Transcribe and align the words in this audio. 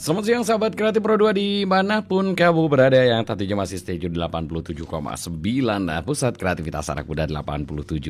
Selamat 0.00 0.24
siang 0.24 0.40
sahabat 0.48 0.72
kreatif 0.72 1.04
Pro 1.04 1.12
2 1.12 1.36
di 1.36 1.68
mana 1.68 2.00
pun 2.00 2.32
kamu 2.32 2.72
berada 2.72 2.96
yang 2.96 3.20
tentunya 3.20 3.52
masih 3.52 3.76
stay 3.76 4.00
tune 4.00 4.16
87,9 4.16 4.80
Nah 5.76 6.00
pusat 6.00 6.40
kreativitas 6.40 6.88
anak 6.88 7.04
muda 7.04 7.28
87,9 7.28 8.00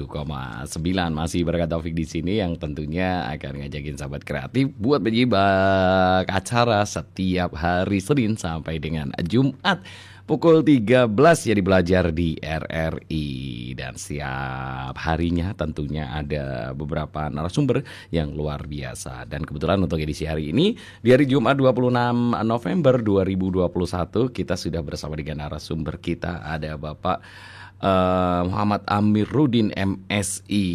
Masih 1.11 1.42
berkat 1.42 1.66
Taufik 1.66 1.90
di 1.98 2.06
sini 2.06 2.38
yang 2.38 2.54
tentunya 2.54 3.26
akan 3.34 3.66
ngajakin 3.66 3.98
sahabat 3.98 4.22
kreatif 4.22 4.71
buat 4.79 5.03
menyimak 5.03 6.30
acara 6.30 6.86
setiap 6.86 7.58
hari 7.58 7.98
Senin 7.98 8.38
sampai 8.38 8.79
dengan 8.79 9.11
Jumat 9.27 9.82
pukul 10.30 10.62
13 10.62 11.10
jadi 11.50 11.58
belajar 11.58 12.14
di 12.14 12.38
RRI 12.38 13.26
dan 13.74 13.98
setiap 13.98 14.94
harinya 14.94 15.50
tentunya 15.58 16.06
ada 16.06 16.70
beberapa 16.70 17.26
narasumber 17.26 17.82
yang 18.14 18.30
luar 18.38 18.70
biasa. 18.70 19.26
Dan 19.26 19.43
kebetulan 19.43 19.82
untuk 19.82 19.98
edisi 19.98 20.30
hari 20.30 20.54
ini 20.54 20.79
di 21.02 21.11
hari 21.11 21.26
Jumat 21.26 21.58
26 21.58 22.46
November 22.46 22.94
2021 23.02 24.30
kita 24.30 24.54
sudah 24.54 24.79
bersama 24.86 25.18
dengan 25.18 25.50
narasumber 25.50 25.98
kita. 25.98 26.46
Ada 26.46 26.79
Bapak 26.79 27.18
uh, 27.82 28.46
Muhammad 28.46 28.86
Amiruddin 28.86 29.74
MSI 29.74 30.66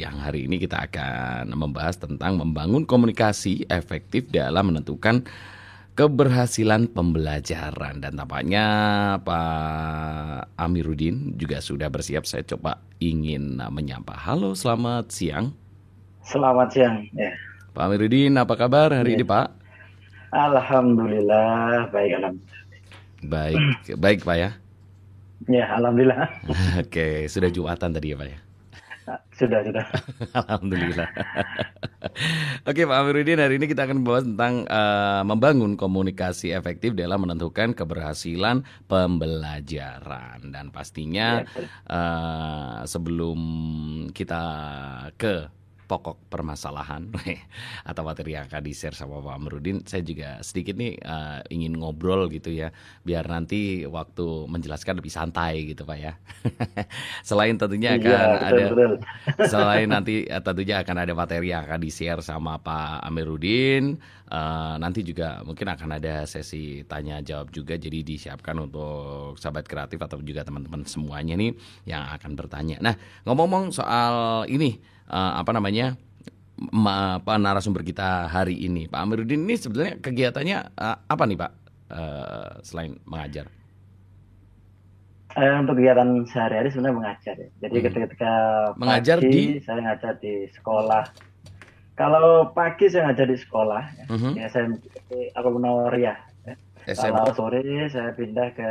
yang 0.00 0.16
hari 0.16 0.48
ini 0.48 0.56
kita 0.56 0.88
akan 0.88 1.52
membahas 1.52 2.00
tentang 2.00 2.40
membangun 2.40 2.88
komunikasi 2.88 3.68
efektif 3.68 4.32
dalam 4.32 4.72
menentukan 4.72 5.28
keberhasilan 5.92 6.88
pembelajaran 6.88 8.00
dan 8.00 8.12
tampaknya 8.16 8.64
Pak 9.20 10.56
Amiruddin 10.56 11.36
juga 11.36 11.60
sudah 11.60 11.92
bersiap. 11.92 12.24
Saya 12.24 12.44
coba 12.48 12.80
ingin 12.96 13.60
menyapa. 13.68 14.16
Halo, 14.16 14.56
selamat 14.56 15.12
siang. 15.12 15.52
Selamat 16.24 16.72
siang. 16.72 16.96
Ya. 17.12 17.32
Pak 17.76 17.82
Amiruddin, 17.88 18.36
apa 18.40 18.54
kabar 18.56 18.92
hari 18.92 19.16
ya. 19.16 19.16
ini 19.20 19.24
Pak? 19.24 19.46
Alhamdulillah 20.32 21.92
baik 21.92 22.16
alhamdulillah. 22.16 22.60
Baik, 23.22 23.60
baik 24.00 24.20
Pak 24.24 24.36
ya. 24.40 24.50
Ya, 25.50 25.64
alhamdulillah. 25.76 26.24
Oke, 26.82 27.28
sudah 27.28 27.52
Jumatan 27.52 27.92
tadi 27.92 28.14
ya 28.14 28.16
Pak 28.16 28.28
ya. 28.32 28.38
Sudah, 29.34 29.60
sudah. 29.66 29.84
Alhamdulillah. 30.46 31.10
Oke 32.68 32.86
Pak 32.86 32.98
Amiruddin, 33.02 33.42
hari 33.42 33.58
ini 33.58 33.66
kita 33.66 33.88
akan 33.88 34.02
membahas 34.02 34.24
tentang 34.28 34.54
uh, 34.70 35.22
membangun 35.26 35.74
komunikasi 35.74 36.54
efektif 36.54 36.94
dalam 36.94 37.26
menentukan 37.26 37.74
keberhasilan 37.74 38.62
pembelajaran. 38.86 40.54
Dan 40.54 40.70
pastinya 40.70 41.42
uh, 41.90 42.86
sebelum 42.86 43.38
kita 44.14 44.44
ke 45.18 45.61
pokok 45.86 46.30
permasalahan 46.30 47.10
atau 47.90 48.02
materi 48.06 48.38
yang 48.38 48.46
akan 48.48 48.62
di-share 48.64 48.96
sama 48.96 49.20
Pak 49.20 49.34
Amrudin, 49.36 49.82
saya 49.84 50.00
juga 50.00 50.40
sedikit 50.40 50.78
nih 50.78 50.96
uh, 51.02 51.42
ingin 51.52 51.76
ngobrol 51.76 52.30
gitu 52.32 52.54
ya, 52.54 52.70
biar 53.02 53.26
nanti 53.28 53.84
waktu 53.84 54.48
menjelaskan 54.48 55.02
lebih 55.02 55.12
santai 55.12 55.68
gitu 55.68 55.84
Pak 55.84 55.98
ya. 55.98 56.12
selain 57.28 57.58
tentunya 57.58 57.96
iya, 57.96 58.00
akan 58.00 58.10
iya, 58.10 58.48
ada, 58.48 58.64
betul. 58.72 58.92
selain 59.52 59.88
nanti 59.90 60.14
uh, 60.26 60.42
tentunya 60.42 60.80
akan 60.80 60.96
ada 61.02 61.12
materi 61.12 61.52
yang 61.52 61.62
akan 61.66 61.80
di-share 61.82 62.22
sama 62.24 62.58
Pak 62.62 63.04
Amiruddin, 63.04 63.98
uh, 64.32 64.74
nanti 64.80 65.04
juga 65.04 65.44
mungkin 65.44 65.68
akan 65.68 65.98
ada 65.98 66.24
sesi 66.24 66.86
tanya 66.88 67.20
jawab 67.20 67.52
juga, 67.52 67.76
jadi 67.76 68.00
disiapkan 68.00 68.56
untuk 68.58 69.36
sahabat 69.36 69.66
kreatif 69.68 69.98
atau 70.00 70.18
juga 70.22 70.46
teman-teman 70.46 70.86
semuanya 70.86 71.34
nih 71.36 71.52
yang 71.84 72.06
akan 72.16 72.32
bertanya. 72.38 72.78
Nah 72.80 72.94
ngomong-ngomong 73.26 73.74
soal 73.74 74.44
ini 74.48 74.78
uh, 75.12 75.32
apa 75.38 75.52
namanya 75.52 75.94
ma, 76.72 77.20
apa 77.20 77.36
narasumber 77.36 77.84
kita 77.84 78.32
hari 78.32 78.56
ini 78.56 78.88
Pak 78.88 78.98
Amiruddin 78.98 79.44
ini 79.44 79.54
sebenarnya 79.60 80.00
kegiatannya 80.00 80.58
uh, 80.74 80.96
apa 81.06 81.22
nih 81.28 81.38
Pak 81.38 81.52
uh, 81.92 82.50
selain 82.64 82.96
mengajar? 83.04 83.52
Eh, 85.32 85.54
untuk 85.64 85.80
kegiatan 85.80 86.28
sehari-hari 86.28 86.68
sebenarnya 86.68 86.96
mengajar 87.00 87.34
ya. 87.40 87.48
Jadi 87.64 87.76
hmm. 87.80 87.86
ketika 88.04 88.32
mengajar 88.76 89.16
pagi, 89.16 89.32
di 89.32 89.44
saya 89.64 89.80
ngajar 89.80 90.14
di 90.20 90.34
sekolah. 90.52 91.04
Kalau 91.96 92.52
pagi 92.52 92.86
saya 92.92 93.08
ngajar 93.08 93.26
di 93.32 93.38
sekolah 93.40 93.82
ya, 93.96 94.04
uh 94.08 94.14
-huh. 94.16 94.32
ya 94.36 94.46
saya 94.52 94.68
apa 94.68 95.48
ya. 95.96 96.14
ya. 96.44 96.56
Kalau 96.84 97.32
sore 97.32 97.64
saya 97.88 98.12
pindah 98.12 98.48
ke 98.52 98.70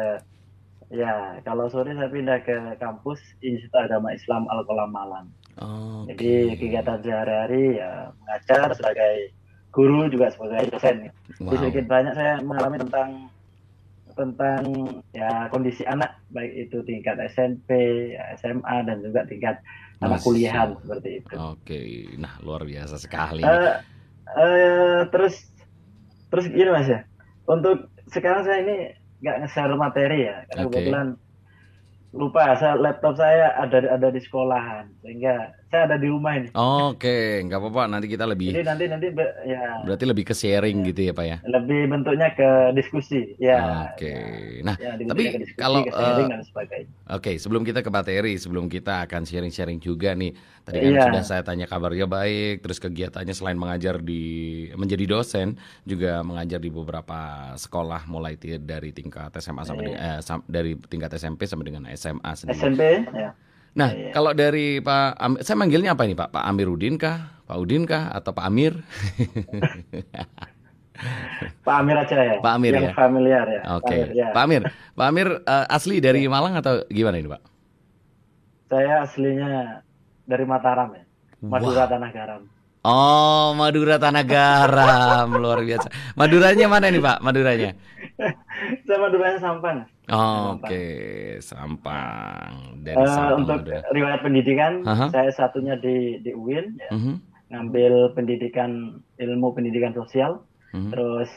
ya 0.93 1.41
kalau 1.41 1.65
sore 1.65 1.97
saya 1.97 2.09
pindah 2.13 2.45
ke 2.45 2.77
kampus 2.77 3.17
Institut 3.41 3.81
Agama 3.81 4.13
Islam 4.13 4.45
Al 4.45 4.61
Kolam 4.61 4.93
Malang. 4.93 5.33
Oh, 5.59 6.07
Jadi 6.07 6.55
kegiatan 6.55 7.03
sehari-hari 7.03 7.81
ya 7.81 8.15
mengajar 8.23 8.71
sebagai 8.71 9.35
guru 9.71 10.07
juga 10.11 10.31
sebagai 10.31 10.71
dosen. 10.71 11.11
Wow. 11.39 11.51
Jadi 11.51 11.57
sedikit 11.59 11.85
banyak 11.91 12.13
saya 12.15 12.33
mengalami 12.43 12.77
tentang 12.79 13.09
tentang 14.11 14.63
ya 15.15 15.47
kondisi 15.47 15.87
anak 15.87 16.19
baik 16.35 16.67
itu 16.67 16.83
tingkat 16.83 17.15
SMP, 17.31 17.71
ya, 18.15 18.35
SMA 18.35 18.83
dan 18.83 18.99
juga 18.99 19.23
tingkat 19.23 19.63
anak 20.03 20.19
kuliahan 20.21 20.75
seperti 20.83 21.23
itu. 21.23 21.33
Oke, 21.39 21.79
nah 22.19 22.35
luar 22.43 22.67
biasa 22.67 22.99
sekali. 22.99 23.41
Uh, 23.41 23.79
uh, 24.35 24.99
terus 25.09 25.47
terus 26.27 26.45
gini 26.51 26.69
mas 26.71 26.91
ya, 26.91 27.07
untuk 27.47 27.87
sekarang 28.11 28.43
saya 28.43 28.63
ini 28.63 28.91
nggak 29.23 29.47
nge-share 29.47 29.75
materi 29.79 30.27
ya, 30.27 30.43
karena 30.51 30.63
okay. 30.67 30.71
kebetulan 30.71 31.07
lupa 32.11 32.55
saya 32.59 32.75
laptop 32.75 33.15
saya 33.15 33.55
ada 33.55 33.87
ada 33.87 34.07
di 34.11 34.19
sekolahan 34.19 34.91
sehingga 34.99 35.55
saya 35.71 35.87
ada 35.87 35.95
di 35.95 36.11
rumah 36.11 36.35
ini. 36.35 36.51
Oke, 36.51 36.99
okay. 36.99 37.27
nggak 37.47 37.59
apa-apa. 37.63 37.83
Nanti 37.87 38.11
kita 38.11 38.27
lebih. 38.27 38.51
Jadi 38.51 38.67
nanti 38.67 38.85
nanti 38.91 39.07
ya. 39.47 39.79
Berarti 39.87 40.03
lebih 40.03 40.27
ke 40.27 40.35
sharing 40.35 40.83
ya. 40.83 40.87
gitu 40.91 41.01
ya 41.07 41.13
pak 41.15 41.25
ya? 41.25 41.37
Lebih 41.47 41.81
bentuknya 41.87 42.27
ke 42.35 42.75
diskusi, 42.75 43.39
ya. 43.39 43.87
Oke. 43.87 44.11
Okay. 44.11 44.19
Ya. 44.59 44.63
Nah, 44.67 44.75
ya, 44.75 44.91
tapi 44.99 45.23
diskusi, 45.31 45.55
kalau 45.55 45.81
uh, 45.87 46.27
Oke, 46.27 46.83
okay, 47.07 47.35
sebelum 47.39 47.63
kita 47.63 47.79
ke 47.79 47.87
materi, 47.87 48.35
sebelum 48.35 48.67
kita 48.67 49.07
akan 49.07 49.23
sharing-sharing 49.23 49.79
juga 49.79 50.11
nih. 50.11 50.35
Tadi 50.61 50.77
kan 50.77 50.91
ya. 50.91 51.03
sudah 51.07 51.23
saya 51.23 51.41
tanya 51.47 51.65
kabarnya 51.65 52.05
baik, 52.05 52.61
terus 52.67 52.77
kegiatannya 52.83 53.31
selain 53.33 53.55
mengajar 53.55 54.03
di 54.03 54.67
menjadi 54.75 55.07
dosen, 55.07 55.55
juga 55.87 56.19
mengajar 56.21 56.59
di 56.59 56.67
beberapa 56.67 57.55
sekolah 57.55 58.11
mulai 58.11 58.35
dari 58.59 58.91
tingkat 58.91 59.33
SMA 59.39 59.63
sampai 59.63 59.95
ya. 59.95 60.19
eh, 60.19 60.39
dari 60.51 60.75
tingkat 60.75 61.15
SMP 61.15 61.47
sampai 61.47 61.65
dengan 61.71 61.87
SMA 61.95 62.31
sendiri. 62.35 62.59
SMP, 62.59 62.83
ya. 63.15 63.31
Nah, 63.71 63.89
ya, 63.95 64.11
kalau 64.11 64.35
dari 64.35 64.83
Pak 64.83 65.15
Am 65.15 65.39
saya 65.39 65.55
manggilnya 65.55 65.95
apa 65.95 66.03
ini 66.03 66.15
Pak? 66.15 66.35
Pak 66.35 66.43
Amiruddin 66.43 66.99
kah? 66.99 67.41
Pak 67.51 67.59
Udin 67.59 67.83
kah? 67.83 68.07
Atau 68.15 68.31
Pak 68.31 68.47
Amir? 68.47 68.79
Pak 71.67 71.75
Amir 71.83 71.99
aja 71.99 72.15
ya. 72.15 72.39
Pak 72.39 72.53
Amir 72.55 72.79
Yang 72.79 72.87
ya. 72.87 72.93
familiar 72.95 73.43
ya. 73.43 73.61
Oke. 73.75 73.91
Okay. 73.91 74.01
Ya. 74.15 74.31
Pak 74.31 74.47
Amir, 74.47 74.71
Pak 74.95 75.07
Amir 75.11 75.27
uh, 75.43 75.67
asli 75.67 75.99
dari 75.99 76.23
Malang 76.31 76.55
atau 76.55 76.87
gimana 76.87 77.19
ini 77.19 77.27
Pak? 77.27 77.43
Saya 78.71 79.03
aslinya 79.03 79.83
dari 80.23 80.47
Mataram 80.47 80.95
ya. 80.95 81.03
Madura 81.43 81.83
wow. 81.83 81.91
Tanah 81.91 82.09
Garam. 82.15 82.41
Oh, 82.87 83.51
Madura 83.59 83.99
Tanah 83.99 84.23
Garam, 84.23 85.27
luar 85.35 85.59
biasa. 85.59 85.91
Maduranya 86.15 86.71
mana 86.71 86.87
nih 86.87 87.03
Pak? 87.03 87.19
Maduranya? 87.19 87.75
Saya 88.87 88.99
Maduranya 89.03 89.43
Sampang. 89.43 89.91
Oh, 90.11 90.59
Oke, 90.59 90.67
okay. 90.67 90.91
Sampang. 91.39 92.83
Dari 92.83 92.99
uh, 92.99 93.07
Sampang 93.07 93.47
untuk 93.47 93.59
udah. 93.63 93.81
riwayat 93.95 94.19
pendidikan, 94.19 94.83
uh 94.83 94.91
-huh. 94.91 95.09
saya 95.15 95.31
satunya 95.31 95.79
di 95.79 96.19
di 96.19 96.35
UIN, 96.35 96.75
ya. 96.75 96.89
uh 96.91 96.95
mhm. 96.99 97.03
-huh. 97.07 97.17
ngambil 97.51 97.93
pendidikan 98.11 98.99
ilmu 99.15 99.55
pendidikan 99.55 99.95
sosial. 99.95 100.43
Uh 100.75 100.75
mhm. 100.75 100.81
-huh. 100.83 100.91
Terus 100.91 101.29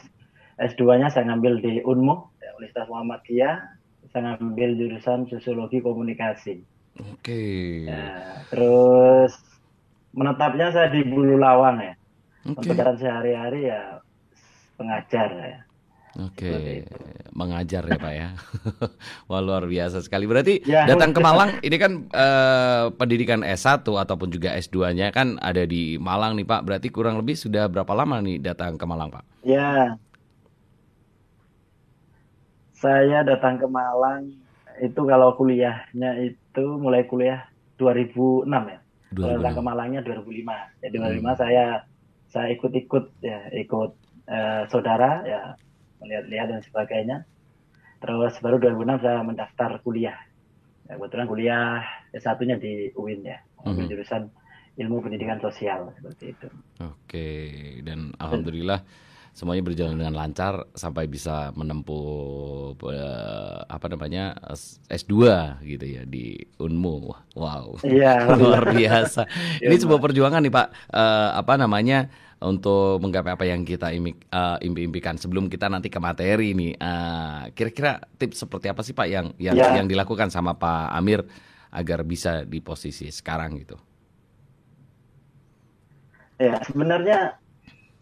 S2-nya 0.59 1.07
saya 1.07 1.31
ngambil 1.31 1.63
di 1.63 1.73
Unmu, 1.87 2.15
ya, 2.43 2.51
Universitas 2.59 2.91
Muhammadiyah. 2.91 3.55
Saya 4.11 4.35
ngambil 4.35 4.69
jurusan 4.79 5.27
sosiologi 5.31 5.79
komunikasi. 5.79 6.59
Oke. 6.99 7.23
Okay. 7.23 7.91
Ya, 7.91 8.43
terus 8.51 9.35
menetapnya 10.15 10.71
saya 10.71 10.87
di 10.91 11.03
Bulu 11.03 11.39
Lawang 11.39 11.79
ya. 11.79 11.95
Okay. 12.43 12.75
Untuk 12.75 12.99
sehari-hari 12.99 13.71
ya 13.71 13.99
pengajar 14.75 15.29
ya. 15.31 15.59
Oke, 16.15 16.47
okay. 16.47 16.75
mengajar 17.35 17.83
ya 17.83 17.99
Pak 17.99 18.13
ya. 18.15 18.29
Wah 19.27 19.43
luar 19.43 19.67
biasa 19.67 19.99
sekali. 19.99 20.23
Berarti 20.23 20.63
ya, 20.63 20.87
datang 20.87 21.11
ke 21.11 21.19
Malang 21.19 21.59
ini 21.59 21.75
kan 21.75 22.07
eh, 22.07 22.87
pendidikan 22.95 23.43
S1 23.43 23.83
ataupun 23.83 24.31
juga 24.31 24.55
S2-nya 24.55 25.11
kan 25.11 25.35
ada 25.43 25.67
di 25.67 25.99
Malang 25.99 26.39
nih 26.39 26.47
Pak. 26.47 26.63
Berarti 26.63 26.87
kurang 26.87 27.19
lebih 27.19 27.35
sudah 27.35 27.67
berapa 27.67 27.91
lama 27.91 28.23
nih 28.23 28.39
datang 28.39 28.79
ke 28.79 28.87
Malang 28.87 29.11
Pak? 29.11 29.43
Ya, 29.43 29.99
saya 32.71 33.19
datang 33.27 33.59
ke 33.59 33.67
Malang 33.67 34.31
itu 34.79 35.01
kalau 35.03 35.35
kuliahnya 35.35 36.15
itu 36.23 36.65
mulai 36.79 37.03
kuliah 37.11 37.43
2006 37.75 38.47
ya. 38.47 38.79
2006. 39.11 39.19
Kalau 39.19 39.35
datang 39.43 39.55
ke 39.59 39.63
Malangnya 39.67 39.99
2005. 39.99 40.79
Jadi 40.79 40.95
2005 40.95 41.19
hmm. 41.19 41.35
saya 41.35 41.65
saya 42.31 42.47
ikut-ikut 42.55 43.05
ya 43.19 43.51
ikut 43.51 43.91
eh, 44.31 44.61
saudara 44.71 45.23
ya 45.27 45.59
melihat-lihat 46.03 46.47
dan 46.51 46.61
sebagainya. 46.65 47.17
Terus 48.03 48.37
baru 48.43 48.59
2006 48.59 49.03
saya 49.03 49.19
mendaftar 49.23 49.69
kuliah. 49.81 50.17
Ya, 50.85 51.01
kebetulan 51.01 51.25
kuliah 51.25 51.81
satunya 52.21 52.55
di 52.61 52.93
UIN 52.93 53.25
ya, 53.25 53.41
mm-hmm. 53.65 53.89
jurusan 53.89 54.29
ilmu 54.77 55.01
pendidikan 55.01 55.41
sosial 55.41 55.89
seperti 55.97 56.35
itu. 56.35 56.47
Oke, 56.83 57.29
dan 57.81 58.13
alhamdulillah 58.21 58.85
semuanya 59.35 59.67
berjalan 59.67 59.99
dengan 59.99 60.15
lancar 60.15 60.63
sampai 60.71 61.11
bisa 61.11 61.51
menempuh 61.59 62.71
uh, 62.79 63.67
apa 63.67 63.91
namanya 63.91 64.31
S2 64.87 65.13
gitu 65.67 65.85
ya 65.85 66.07
di 66.07 66.39
Unmu. 66.55 67.11
Wow. 67.35 67.83
Iya. 67.83 68.23
Luar 68.39 68.71
biasa. 68.71 69.27
Ini 69.59 69.75
sebuah 69.75 69.99
perjuangan 69.99 70.39
nih 70.39 70.53
Pak. 70.55 70.67
Uh, 70.87 71.29
apa 71.35 71.59
namanya? 71.59 72.07
untuk 72.35 72.99
menggapai 72.99 73.31
apa 73.31 73.47
yang 73.47 73.63
kita 73.63 73.95
imik, 73.95 74.27
uh, 74.27 74.59
impi-impikan 74.59 75.15
sebelum 75.15 75.47
kita 75.47 75.71
nanti 75.71 75.87
ke 75.87 75.97
materi 76.03 76.51
nih 76.51 76.75
uh, 76.75 77.47
kira-kira 77.55 78.03
tips 78.19 78.43
seperti 78.43 78.67
apa 78.67 78.83
sih 78.83 78.91
Pak 78.91 79.07
yang 79.07 79.31
yang 79.39 79.55
ya. 79.55 79.79
yang 79.79 79.87
dilakukan 79.87 80.27
sama 80.27 80.53
Pak 80.59 80.93
Amir 80.99 81.23
agar 81.71 82.03
bisa 82.03 82.43
di 82.43 82.59
posisi 82.59 83.07
sekarang 83.07 83.55
gitu 83.63 83.79
ya 86.43 86.59
sebenarnya 86.67 87.39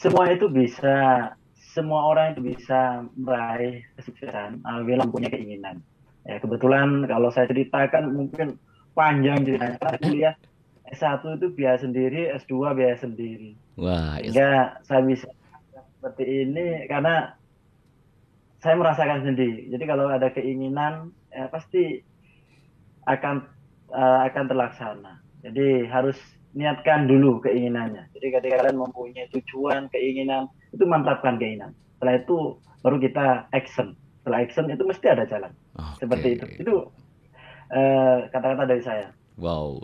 semua 0.03 0.27
itu 0.27 0.51
bisa 0.51 1.31
semua 1.55 2.11
orang 2.11 2.35
itu 2.35 2.53
bisa 2.53 3.07
meraih 3.15 3.81
kesuksesan 3.95 4.59
apabila 4.67 5.07
punya 5.07 5.31
keinginan 5.31 5.79
ya 6.27 6.37
kebetulan 6.43 7.07
kalau 7.07 7.31
saya 7.31 7.47
ceritakan 7.47 8.11
mungkin 8.11 8.59
panjang 8.93 9.47
ceritanya 9.47 9.97
kuliah 10.03 10.35
S1 10.93 11.41
itu 11.41 11.47
biaya 11.57 11.81
sendiri, 11.81 12.29
S2 12.37 12.53
biaya 12.77 12.97
sendiri. 13.01 13.57
Wah, 13.81 14.21
sehingga 14.21 14.77
saya 14.85 15.01
bisa 15.01 15.25
seperti 15.97 16.45
ini 16.45 16.85
karena 16.85 17.33
saya 18.61 18.77
merasakan 18.77 19.25
sendiri. 19.25 19.73
Jadi 19.73 19.83
kalau 19.89 20.07
ada 20.07 20.29
keinginan 20.29 21.09
ya 21.33 21.49
pasti 21.49 22.05
akan 23.09 23.43
uh, 23.89 24.19
akan 24.29 24.43
terlaksana. 24.45 25.13
Jadi 25.41 25.89
harus 25.89 26.15
niatkan 26.53 27.09
dulu 27.09 27.41
keinginannya. 27.41 28.09
Jadi 28.13 28.27
ketika 28.29 28.55
kalian 28.63 28.77
mempunyai 28.77 29.27
tujuan, 29.33 29.89
keinginan, 29.89 30.49
itu 30.69 30.85
mantapkan 30.85 31.41
keinginan. 31.41 31.73
Setelah 31.97 32.15
itu 32.21 32.37
baru 32.85 32.97
kita 33.01 33.25
action. 33.51 33.97
Setelah 34.21 34.39
action 34.45 34.65
itu 34.69 34.83
mesti 34.85 35.05
ada 35.09 35.25
jalan. 35.25 35.51
Okay. 35.73 35.99
Seperti 36.05 36.27
itu. 36.37 36.45
Itu 36.61 36.75
eh, 37.73 38.17
kata-kata 38.29 38.63
uh, 38.63 38.69
dari 38.69 38.83
saya. 38.85 39.07
Wow, 39.33 39.81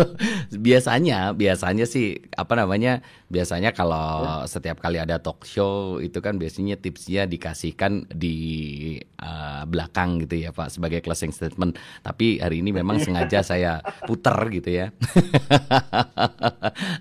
biasanya 0.66 1.36
biasanya 1.36 1.84
sih 1.84 2.16
apa 2.32 2.56
namanya 2.56 3.04
biasanya 3.28 3.76
kalau 3.76 4.24
ya. 4.24 4.48
setiap 4.48 4.80
kali 4.80 4.96
ada 4.96 5.20
talk 5.20 5.44
show 5.44 6.00
itu 6.00 6.16
kan 6.24 6.40
biasanya 6.40 6.80
tipsnya 6.80 7.28
dikasihkan 7.28 8.08
di 8.08 8.96
uh, 9.20 9.68
belakang 9.68 10.24
gitu 10.24 10.48
ya 10.48 10.50
Pak 10.56 10.72
sebagai 10.72 11.04
closing 11.04 11.36
statement. 11.36 11.76
Tapi 12.00 12.40
hari 12.40 12.64
ini 12.64 12.72
memang 12.72 13.04
sengaja 13.04 13.44
saya 13.52 13.84
puter 14.08 14.48
gitu 14.48 14.72
ya. 14.72 14.88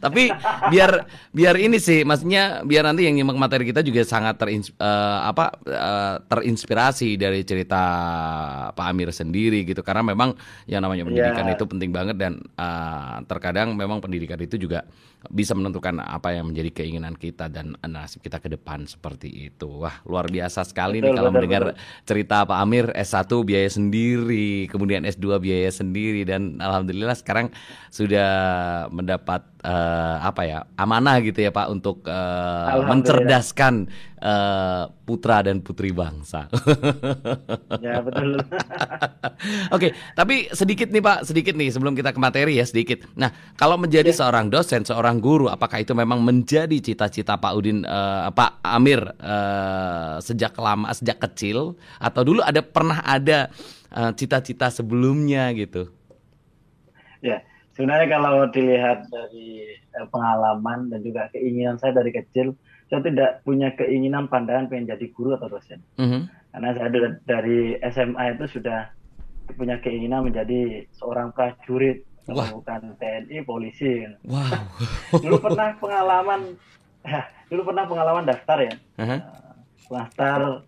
Tapi 0.04 0.36
biar 0.75 1.07
biar 1.31 1.56
ini 1.56 1.80
sih, 1.80 2.04
maksudnya 2.04 2.60
biar 2.68 2.92
nanti 2.92 3.07
yang 3.07 3.16
nyimak 3.16 3.39
materi 3.39 3.72
kita 3.72 3.80
juga 3.80 4.04
sangat 4.04 4.36
terins, 4.36 4.75
uh, 4.83 5.31
apa 5.31 5.56
uh, 5.63 6.16
terinspirasi 6.27 7.16
dari 7.16 7.48
cerita 7.48 7.80
Pak 8.75 8.86
Amir 8.92 9.16
sendiri 9.16 9.63
gitu 9.63 9.80
karena 9.80 10.04
memang 10.04 10.36
yang 10.68 10.83
namanya 10.83 11.07
pendidikan 11.07 11.48
ya. 11.48 11.56
itu 11.56 11.63
penting 11.63 11.86
penting 11.86 11.94
banget 11.94 12.18
dan 12.18 12.33
uh, 12.57 13.22
terkadang 13.30 13.77
memang 13.77 14.01
pendidikan 14.01 14.42
itu 14.42 14.57
juga 14.57 14.89
bisa 15.31 15.56
menentukan 15.56 16.04
apa 16.04 16.36
yang 16.36 16.51
menjadi 16.51 16.83
keinginan 16.83 17.16
kita 17.16 17.48
dan 17.48 17.74
nasib 17.86 18.22
kita 18.22 18.44
ke 18.44 18.51
depan 18.51 18.83
seperti 18.86 19.50
itu. 19.50 19.81
Wah, 19.81 20.04
luar 20.04 20.27
biasa 20.27 20.68
sekali 20.68 21.00
betul, 21.00 21.07
nih 21.07 21.13
kalau 21.16 21.30
betul, 21.31 21.38
mendengar 21.39 21.63
betul. 21.72 21.80
cerita 22.04 22.38
Pak 22.44 22.57
Amir 22.60 22.86
S1 22.92 23.31
biaya 23.48 23.69
sendiri, 23.72 24.68
kemudian 24.68 25.07
S2 25.07 25.39
biaya 25.39 25.72
sendiri 25.72 26.27
dan 26.27 26.60
alhamdulillah 26.60 27.16
sekarang 27.16 27.50
sudah 27.89 28.30
mendapat 28.92 29.55
uh, 29.66 30.16
apa 30.22 30.42
ya 30.46 30.60
amanah 30.78 31.18
gitu 31.26 31.42
ya 31.42 31.50
Pak 31.50 31.68
untuk 31.74 32.06
uh, 32.06 32.86
mencerdaskan 32.86 33.90
uh, 34.22 34.94
putra 35.04 35.42
dan 35.42 35.66
putri 35.66 35.90
bangsa. 35.90 36.46
ya 37.86 38.00
betul. 38.06 38.38
Oke, 39.76 39.98
tapi 40.14 40.48
sedikit 40.54 40.94
nih 40.94 41.02
Pak, 41.02 41.26
sedikit 41.26 41.58
nih 41.58 41.74
sebelum 41.74 41.98
kita 41.98 42.14
ke 42.14 42.20
materi 42.22 42.62
ya 42.62 42.66
sedikit. 42.70 43.02
Nah, 43.18 43.34
kalau 43.58 43.82
menjadi 43.82 44.14
ya. 44.14 44.22
seorang 44.22 44.54
dosen, 44.54 44.86
seorang 44.86 45.18
guru, 45.18 45.50
apakah 45.50 45.82
itu 45.82 45.98
memang 45.98 46.22
menjadi 46.22 46.78
cita-cita 46.78 47.42
Pak 47.42 47.54
Udin, 47.58 47.82
uh, 47.84 48.30
Pak 48.30 48.62
Amir 48.62 49.02
uh, 49.02 50.22
sejak 50.22 50.54
lama, 50.62 50.94
sejak 50.94 51.18
kecil, 51.18 51.74
atau 51.98 52.22
dulu 52.22 52.46
ada 52.46 52.62
pernah 52.62 53.02
ada 53.02 53.50
cita-cita 53.96 54.68
uh, 54.70 54.74
sebelumnya 54.74 55.50
gitu? 55.56 55.90
Ya 57.24 57.42
sebenarnya 57.75 58.07
kalau 58.07 58.48
dilihat 58.50 59.06
dari 59.12 59.75
eh, 59.75 60.07
pengalaman 60.10 60.89
dan 60.89 61.00
juga 61.04 61.27
keinginan 61.36 61.75
saya 61.75 61.92
dari 61.94 62.16
kecil, 62.16 62.56
saya 62.88 63.04
tidak 63.04 63.44
punya 63.44 63.75
keinginan 63.75 64.31
pandangan 64.31 64.72
pengen 64.72 64.95
jadi 64.95 65.06
guru 65.12 65.36
atau 65.36 65.51
dosen. 65.51 65.83
Mm 66.00 66.07
-hmm. 66.07 66.22
Karena 66.56 66.69
saya 66.72 66.89
dari 67.27 67.75
SMA 67.92 68.24
itu 68.39 68.45
sudah 68.60 68.89
punya 69.60 69.77
keinginan 69.83 70.25
menjadi 70.25 70.88
seorang 70.95 71.36
prajurit, 71.36 72.07
bukan 72.25 72.98
TNI, 72.98 73.44
polisi. 73.45 74.07
Wow. 74.25 74.50
dulu 75.24 75.38
pernah 75.44 75.75
pengalaman, 75.77 76.57
ya, 77.04 77.27
dulu 77.51 77.69
pernah 77.69 77.83
pengalaman 77.86 78.25
daftar 78.25 78.57
ya, 78.63 78.74
uh 78.74 79.04
-huh. 79.04 79.19
daftar 79.92 80.66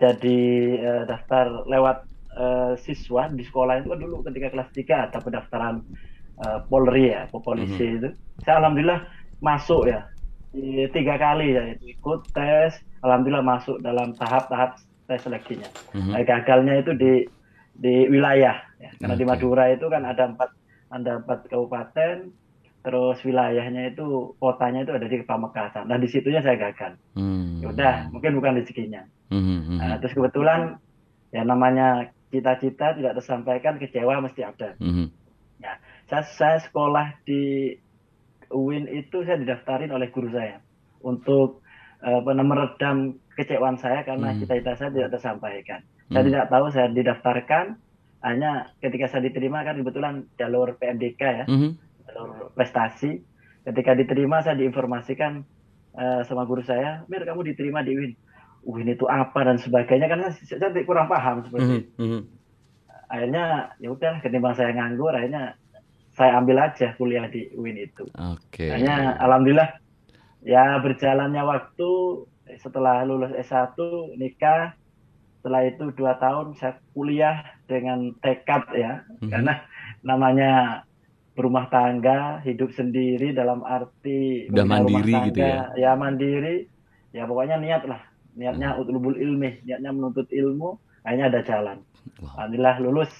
jadi 0.00 0.40
uh, 0.80 1.04
daftar 1.04 1.68
lewat 1.68 2.08
uh, 2.34 2.72
siswa 2.80 3.28
di 3.28 3.44
sekolah 3.44 3.84
itu 3.84 3.92
kan 3.92 4.00
dulu 4.00 4.24
ketika 4.24 4.48
kelas 4.48 4.68
3 4.72 5.06
ada 5.12 5.18
pendaftaran 5.20 5.84
uh, 6.44 6.58
Polri 6.66 7.12
ya, 7.12 7.28
polisi 7.30 7.76
mm 7.76 7.88
-hmm. 7.88 7.98
itu. 8.00 8.08
Saya 8.44 8.64
alhamdulillah 8.64 9.00
masuk 9.40 9.88
ya 9.88 10.10
di, 10.50 10.86
tiga 10.90 11.14
kali 11.16 11.54
ya 11.54 11.62
itu 11.74 11.94
ikut 11.94 12.34
tes, 12.34 12.78
alhamdulillah 13.06 13.44
masuk 13.44 13.78
dalam 13.80 14.12
tahap-tahap 14.18 14.82
tes 15.06 15.22
seleksinya. 15.22 15.68
Mm 15.94 16.10
-hmm. 16.10 16.12
gagalnya 16.26 16.74
itu 16.82 16.92
di 16.98 17.12
di 17.80 18.04
wilayah, 18.12 18.60
ya. 18.76 18.90
karena 19.00 19.14
okay. 19.16 19.22
di 19.24 19.30
Madura 19.30 19.64
itu 19.72 19.86
kan 19.88 20.02
ada 20.04 20.28
empat 20.28 20.50
ada 20.90 21.22
empat 21.22 21.48
kabupaten, 21.48 22.28
terus 22.82 23.16
wilayahnya 23.22 23.94
itu 23.94 24.34
kotanya 24.42 24.84
itu 24.84 24.92
ada 24.92 25.06
di 25.06 25.22
Pamekasan. 25.22 25.86
Nah 25.86 25.96
di 25.96 26.08
situnya 26.10 26.42
saya 26.42 26.58
gagal. 26.58 26.98
Mm 27.14 27.62
-hmm. 27.62 27.70
Udah, 27.70 28.10
mungkin 28.10 28.36
bukan 28.36 28.58
rezekinya. 28.60 29.06
Mm 29.30 29.42
-hmm. 29.42 29.76
nah, 29.78 29.96
terus 30.02 30.12
kebetulan 30.18 30.76
ya 31.30 31.46
namanya 31.46 32.10
cita-cita 32.34 32.98
tidak 32.98 33.16
tersampaikan, 33.22 33.78
kecewa 33.78 34.18
mesti 34.18 34.42
ada. 34.42 34.74
Mm 34.82 34.92
-hmm. 34.92 35.06
Ya, 35.60 35.76
saya, 36.10 36.26
saya 36.26 36.58
sekolah 36.58 37.22
di 37.22 37.72
UIN 38.50 38.90
itu 38.90 39.22
saya 39.22 39.38
didaftarin 39.38 39.94
oleh 39.94 40.10
guru 40.10 40.34
saya 40.34 40.58
untuk 41.06 41.62
uh, 42.02 42.20
meredam 42.26 43.22
kecewaan 43.38 43.78
saya 43.78 44.02
karena 44.02 44.34
hmm. 44.34 44.42
cita-cita 44.42 44.74
saya 44.74 44.90
tidak 44.90 45.10
tersampaikan. 45.14 45.80
Hmm. 46.10 46.14
Saya 46.18 46.22
tidak 46.26 46.44
tahu 46.50 46.66
saya 46.74 46.88
didaftarkan 46.90 47.64
hanya 48.20 48.74
ketika 48.82 49.06
saya 49.08 49.30
diterima 49.30 49.64
kan 49.64 49.80
kebetulan 49.80 50.28
jalur 50.36 50.76
PMDK 50.76 51.22
ya, 51.22 51.44
hmm. 51.46 51.70
jalur 52.10 52.50
prestasi. 52.58 53.22
Ketika 53.62 53.94
diterima 53.94 54.42
saya 54.42 54.58
diinformasikan 54.58 55.46
uh, 55.94 56.20
sama 56.26 56.42
guru 56.44 56.66
saya, 56.66 57.06
Mir 57.06 57.22
kamu 57.22 57.54
diterima 57.54 57.86
di 57.86 57.94
UIN. 57.94 58.12
UIN 58.66 58.92
itu 58.92 59.08
apa 59.08 59.40
dan 59.46 59.56
sebagainya 59.56 60.04
karena 60.10 60.28
saya 60.34 60.84
kurang 60.84 61.06
paham 61.06 61.46
seperti 61.46 61.64
hmm. 61.64 61.78
itu. 61.78 61.88
Hmm. 62.02 62.22
Akhirnya 63.10 63.74
ya 63.78 63.88
udah 63.94 64.20
ketimbang 64.22 64.58
saya 64.58 64.74
nganggur 64.74 65.14
akhirnya 65.14 65.59
saya 66.20 66.36
ambil 66.36 66.60
aja 66.60 66.92
kuliah 67.00 67.24
di 67.32 67.48
UIN 67.56 67.80
itu. 67.80 68.04
Oke. 68.12 68.68
Okay. 68.68 68.76
Hanya 68.76 69.16
alhamdulillah 69.16 69.80
ya 70.44 70.76
berjalannya 70.84 71.40
waktu 71.40 71.90
setelah 72.60 73.08
lulus 73.08 73.32
S1 73.40 73.76
nikah 74.20 74.76
setelah 75.40 75.64
itu 75.64 75.88
dua 75.96 76.20
tahun 76.20 76.52
saya 76.60 76.76
kuliah 76.92 77.40
dengan 77.64 78.12
tekad 78.20 78.68
ya 78.76 79.00
mm-hmm. 79.00 79.30
karena 79.32 79.64
namanya 80.04 80.50
berumah 81.32 81.72
tangga 81.72 82.44
hidup 82.44 82.68
sendiri 82.76 83.32
dalam 83.32 83.64
arti 83.64 84.52
udah 84.52 84.66
mandiri 84.68 85.12
tangga, 85.16 85.26
gitu 85.32 85.40
ya 85.40 85.62
ya 85.80 85.90
mandiri 85.96 86.56
ya 87.16 87.24
pokoknya 87.24 87.56
niat 87.56 87.88
lah 87.88 88.04
niatnya 88.36 88.76
mm. 88.76 88.80
utlubul 88.84 89.16
ilmi 89.16 89.64
niatnya 89.64 89.96
menuntut 89.96 90.28
ilmu 90.28 90.76
akhirnya 91.08 91.32
ada 91.32 91.40
jalan 91.48 91.78
wow. 92.20 92.36
alhamdulillah 92.36 92.76
lulus 92.84 93.12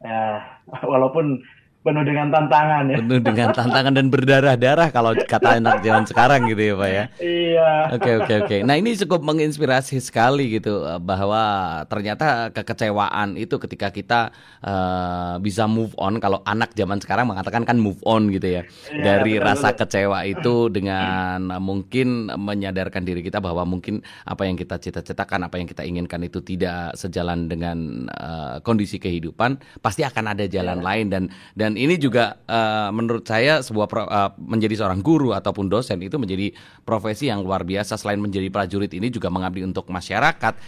ya 0.00 0.40
walaupun 0.92 1.44
penuh 1.80 2.04
dengan 2.04 2.28
tantangan 2.28 2.84
ya. 2.92 2.96
Penuh 3.00 3.20
dengan 3.24 3.48
tantangan 3.56 3.92
dan 3.96 4.06
berdarah-darah 4.12 4.88
kalau 4.92 5.16
kata 5.16 5.64
anak 5.64 5.80
zaman 5.80 6.04
sekarang 6.04 6.40
gitu 6.52 6.60
ya 6.60 6.74
Pak 6.76 6.90
ya. 6.92 7.04
Iya. 7.16 7.70
Oke 7.96 8.10
oke 8.20 8.34
oke. 8.44 8.56
Nah 8.68 8.76
ini 8.76 8.92
cukup 9.00 9.24
menginspirasi 9.24 9.96
sekali 10.04 10.60
gitu 10.60 10.84
eh, 10.84 11.00
bahwa 11.00 11.40
ternyata 11.88 12.52
kekecewaan 12.52 13.40
itu 13.40 13.56
ketika 13.56 13.88
kita 13.88 14.20
uh, 14.60 15.40
bisa 15.40 15.64
move 15.64 15.96
on 15.96 16.20
kalau 16.20 16.44
anak 16.44 16.76
zaman 16.76 17.00
sekarang 17.00 17.32
mengatakan 17.32 17.64
kan 17.64 17.80
move 17.80 18.00
on 18.04 18.28
gitu 18.28 18.60
ya. 18.60 18.62
Iya, 18.92 19.00
Dari 19.16 19.40
betul, 19.40 19.46
rasa 19.48 19.68
betul. 19.72 19.80
kecewa 19.80 20.18
itu 20.28 20.54
dengan 20.68 21.40
mungkin 21.64 22.28
menyadarkan 22.28 23.08
diri 23.08 23.24
kita 23.24 23.40
bahwa 23.40 23.64
mungkin 23.64 24.04
apa 24.28 24.44
yang 24.44 24.60
kita 24.60 24.76
cita-citakan, 24.76 25.48
apa 25.48 25.56
yang 25.56 25.64
kita 25.64 25.80
inginkan 25.88 26.20
itu 26.28 26.44
tidak 26.44 26.92
sejalan 26.92 27.48
dengan 27.48 28.04
uh, 28.12 28.60
kondisi 28.60 29.00
kehidupan, 29.00 29.56
pasti 29.80 30.04
akan 30.04 30.36
ada 30.36 30.44
jalan 30.44 30.84
yeah. 30.84 30.86
lain 30.86 31.06
dan 31.08 31.24
dan 31.56 31.69
dan 31.70 31.78
ini 31.78 31.94
juga 32.02 32.34
uh, 32.50 32.90
menurut 32.90 33.22
saya 33.22 33.62
sebuah 33.62 33.86
pro, 33.86 34.02
uh, 34.02 34.34
menjadi 34.42 34.82
seorang 34.82 35.06
guru 35.06 35.30
ataupun 35.30 35.70
dosen 35.70 36.02
itu 36.02 36.18
menjadi 36.18 36.50
profesi 36.82 37.30
yang 37.30 37.46
luar 37.46 37.62
biasa 37.62 37.94
selain 37.94 38.18
menjadi 38.18 38.50
prajurit 38.50 38.90
ini 38.90 39.06
juga 39.06 39.30
mengabdi 39.30 39.62
untuk 39.62 39.86
masyarakat. 39.86 40.58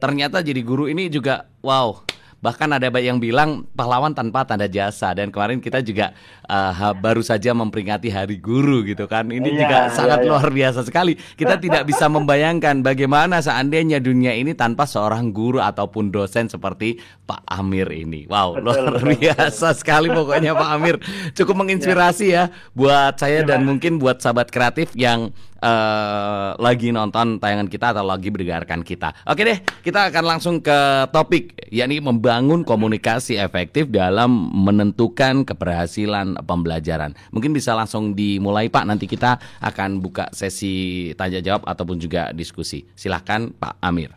Ternyata 0.00 0.40
jadi 0.40 0.64
guru 0.64 0.88
ini 0.88 1.12
juga 1.12 1.44
wow 1.60 2.05
Bahkan 2.46 2.78
ada 2.78 2.86
yang 3.02 3.18
bilang 3.18 3.66
pahlawan 3.74 4.14
tanpa 4.14 4.46
tanda 4.46 4.70
jasa 4.70 5.10
dan 5.18 5.34
kemarin 5.34 5.58
kita 5.58 5.82
juga 5.82 6.14
uh, 6.46 6.94
baru 6.94 7.18
saja 7.26 7.50
memperingati 7.50 8.06
Hari 8.06 8.38
Guru 8.38 8.86
gitu 8.86 9.10
kan. 9.10 9.26
Ini 9.34 9.42
iya, 9.50 9.58
juga 9.66 9.78
iya, 9.90 9.90
sangat 9.90 10.22
iya. 10.22 10.28
luar 10.30 10.48
biasa 10.54 10.86
sekali. 10.86 11.18
Kita 11.34 11.58
tidak 11.64 11.82
bisa 11.90 12.06
membayangkan 12.06 12.86
bagaimana 12.86 13.42
seandainya 13.42 13.98
dunia 13.98 14.30
ini 14.38 14.54
tanpa 14.54 14.86
seorang 14.86 15.34
guru 15.34 15.58
ataupun 15.58 16.14
dosen 16.14 16.46
seperti 16.46 17.02
Pak 17.26 17.42
Amir 17.50 17.90
ini. 17.90 18.30
Wow, 18.30 18.62
betul, 18.62 18.62
luar 18.62 18.78
betul, 18.94 19.18
biasa 19.18 19.74
betul. 19.74 19.80
sekali 19.82 20.08
pokoknya 20.14 20.54
Pak 20.54 20.70
Amir. 20.70 20.96
Cukup 21.34 21.58
menginspirasi 21.58 22.26
ya 22.30 22.54
buat 22.78 23.18
saya 23.18 23.42
dan 23.42 23.66
mungkin 23.66 23.98
buat 23.98 24.22
sahabat 24.22 24.54
kreatif 24.54 24.94
yang 24.94 25.34
uh, 25.66 26.54
lagi 26.62 26.94
nonton 26.94 27.42
tayangan 27.42 27.66
kita 27.66 27.90
atau 27.90 28.06
lagi 28.06 28.30
mendengarkan 28.30 28.86
kita. 28.86 29.10
Oke 29.26 29.42
deh, 29.42 29.58
kita 29.82 30.14
akan 30.14 30.24
langsung 30.24 30.62
ke 30.62 31.10
topik 31.10 31.58
yakni 31.74 31.98
membangun 31.98 32.62
komunikasi 32.62 33.34
efektif 33.42 33.90
dalam 33.90 34.30
menentukan 34.54 35.42
keberhasilan 35.42 36.38
pembelajaran. 36.46 37.18
Mungkin 37.34 37.50
bisa 37.50 37.74
langsung 37.74 38.14
dimulai 38.14 38.70
Pak, 38.70 38.84
nanti 38.86 39.10
kita 39.10 39.42
akan 39.58 39.98
buka 39.98 40.30
sesi 40.30 41.10
tanya 41.18 41.42
jawab 41.42 41.66
ataupun 41.66 41.98
juga 41.98 42.30
diskusi. 42.30 42.86
Silahkan 42.94 43.50
Pak 43.50 43.82
Amir. 43.82 44.14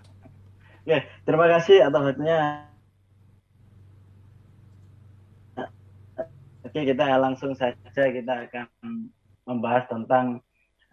Oke, 0.85 1.05
terima 1.25 1.45
kasih 1.49 1.85
atas 1.85 2.01
waktunya. 2.01 2.65
Oke, 6.65 6.85
kita 6.85 7.17
langsung 7.17 7.57
saja 7.57 7.73
kita 8.13 8.45
akan 8.45 9.09
membahas 9.49 9.89
tentang 9.89 10.37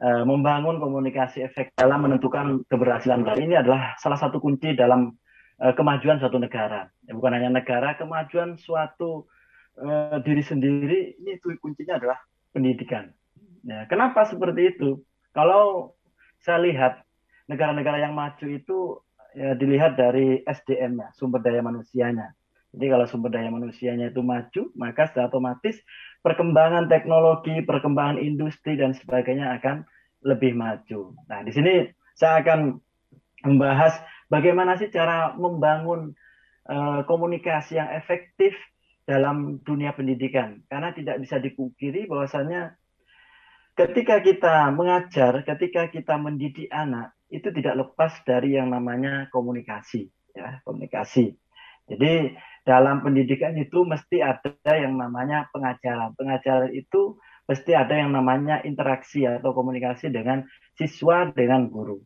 uh, 0.02 0.24
membangun 0.24 0.80
komunikasi 0.80 1.44
efek 1.44 1.72
dalam 1.76 2.04
menentukan 2.04 2.64
keberhasilan 2.68 3.24
ini 3.40 3.56
adalah 3.56 3.96
salah 4.00 4.18
satu 4.20 4.40
kunci 4.40 4.76
dalam 4.76 5.14
uh, 5.60 5.72
kemajuan 5.72 6.20
suatu 6.20 6.36
negara. 6.36 6.88
Ya, 7.08 7.12
bukan 7.16 7.32
hanya 7.36 7.50
negara, 7.52 7.96
kemajuan 7.96 8.60
suatu 8.60 9.28
uh, 9.80 10.18
diri 10.24 10.42
sendiri 10.44 11.16
ini 11.20 11.36
itu 11.40 11.52
kuncinya 11.60 11.96
adalah 12.00 12.18
pendidikan. 12.52 13.12
Ya, 13.66 13.84
kenapa 13.90 14.24
seperti 14.28 14.76
itu? 14.76 15.02
Kalau 15.34 15.96
saya 16.40 16.62
lihat 16.62 17.02
negara-negara 17.50 18.00
yang 18.00 18.14
maju 18.14 18.46
itu 18.46 19.02
ya, 19.34 19.52
dilihat 19.58 19.98
dari 19.98 20.40
SDM-nya, 20.46 21.12
sumber 21.16 21.42
daya 21.42 21.60
manusianya. 21.60 22.32
Jadi 22.76 22.86
kalau 22.92 23.06
sumber 23.08 23.32
daya 23.32 23.48
manusianya 23.48 24.12
itu 24.12 24.20
maju, 24.20 24.68
maka 24.76 25.08
secara 25.08 25.32
otomatis 25.32 25.80
perkembangan 26.26 26.90
teknologi, 26.90 27.62
perkembangan 27.62 28.18
industri 28.18 28.75
dan 28.75 28.99
sebagainya 28.99 29.62
akan 29.62 29.87
lebih 30.26 30.59
maju. 30.59 31.14
Nah, 31.30 31.47
di 31.47 31.54
sini 31.54 31.87
saya 32.18 32.42
akan 32.42 32.83
membahas 33.47 33.95
bagaimana 34.26 34.75
sih 34.75 34.90
cara 34.90 35.38
membangun 35.38 36.18
uh, 36.66 37.06
komunikasi 37.06 37.78
yang 37.78 37.95
efektif 37.95 38.59
dalam 39.06 39.62
dunia 39.62 39.95
pendidikan. 39.95 40.66
Karena 40.66 40.90
tidak 40.90 41.23
bisa 41.23 41.38
dipungkiri 41.38 42.11
bahwasanya 42.11 42.75
ketika 43.78 44.18
kita 44.18 44.75
mengajar, 44.75 45.47
ketika 45.47 45.87
kita 45.95 46.18
mendidik 46.18 46.66
anak, 46.75 47.14
itu 47.30 47.54
tidak 47.54 47.87
lepas 47.87 48.18
dari 48.26 48.59
yang 48.59 48.75
namanya 48.75 49.30
komunikasi, 49.30 50.11
ya, 50.35 50.59
komunikasi. 50.66 51.38
Jadi 51.86 52.34
dalam 52.66 52.98
pendidikan 53.06 53.54
itu 53.54 53.86
mesti 53.86 54.18
ada 54.22 54.50
yang 54.74 54.98
namanya 54.98 55.46
pengajaran. 55.54 56.18
Pengajaran 56.18 56.74
itu 56.74 57.14
mesti 57.46 57.72
ada 57.78 57.94
yang 57.94 58.10
namanya 58.10 58.58
interaksi 58.66 59.22
atau 59.22 59.54
komunikasi 59.54 60.10
dengan 60.10 60.42
siswa 60.74 61.30
dengan 61.30 61.70
guru. 61.70 62.02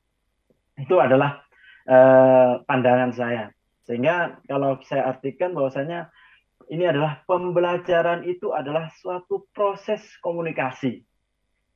Itu 0.77 1.01
adalah 1.01 1.41
eh, 1.89 2.61
pandangan 2.61 3.13
saya. 3.17 3.49
Sehingga 3.89 4.39
kalau 4.45 4.77
saya 4.85 5.09
artikan 5.17 5.57
bahwasanya 5.57 6.13
ini 6.71 6.87
adalah 6.87 7.25
pembelajaran 7.27 8.23
itu 8.29 8.53
adalah 8.55 8.93
suatu 9.01 9.49
proses 9.51 10.05
komunikasi. 10.21 11.03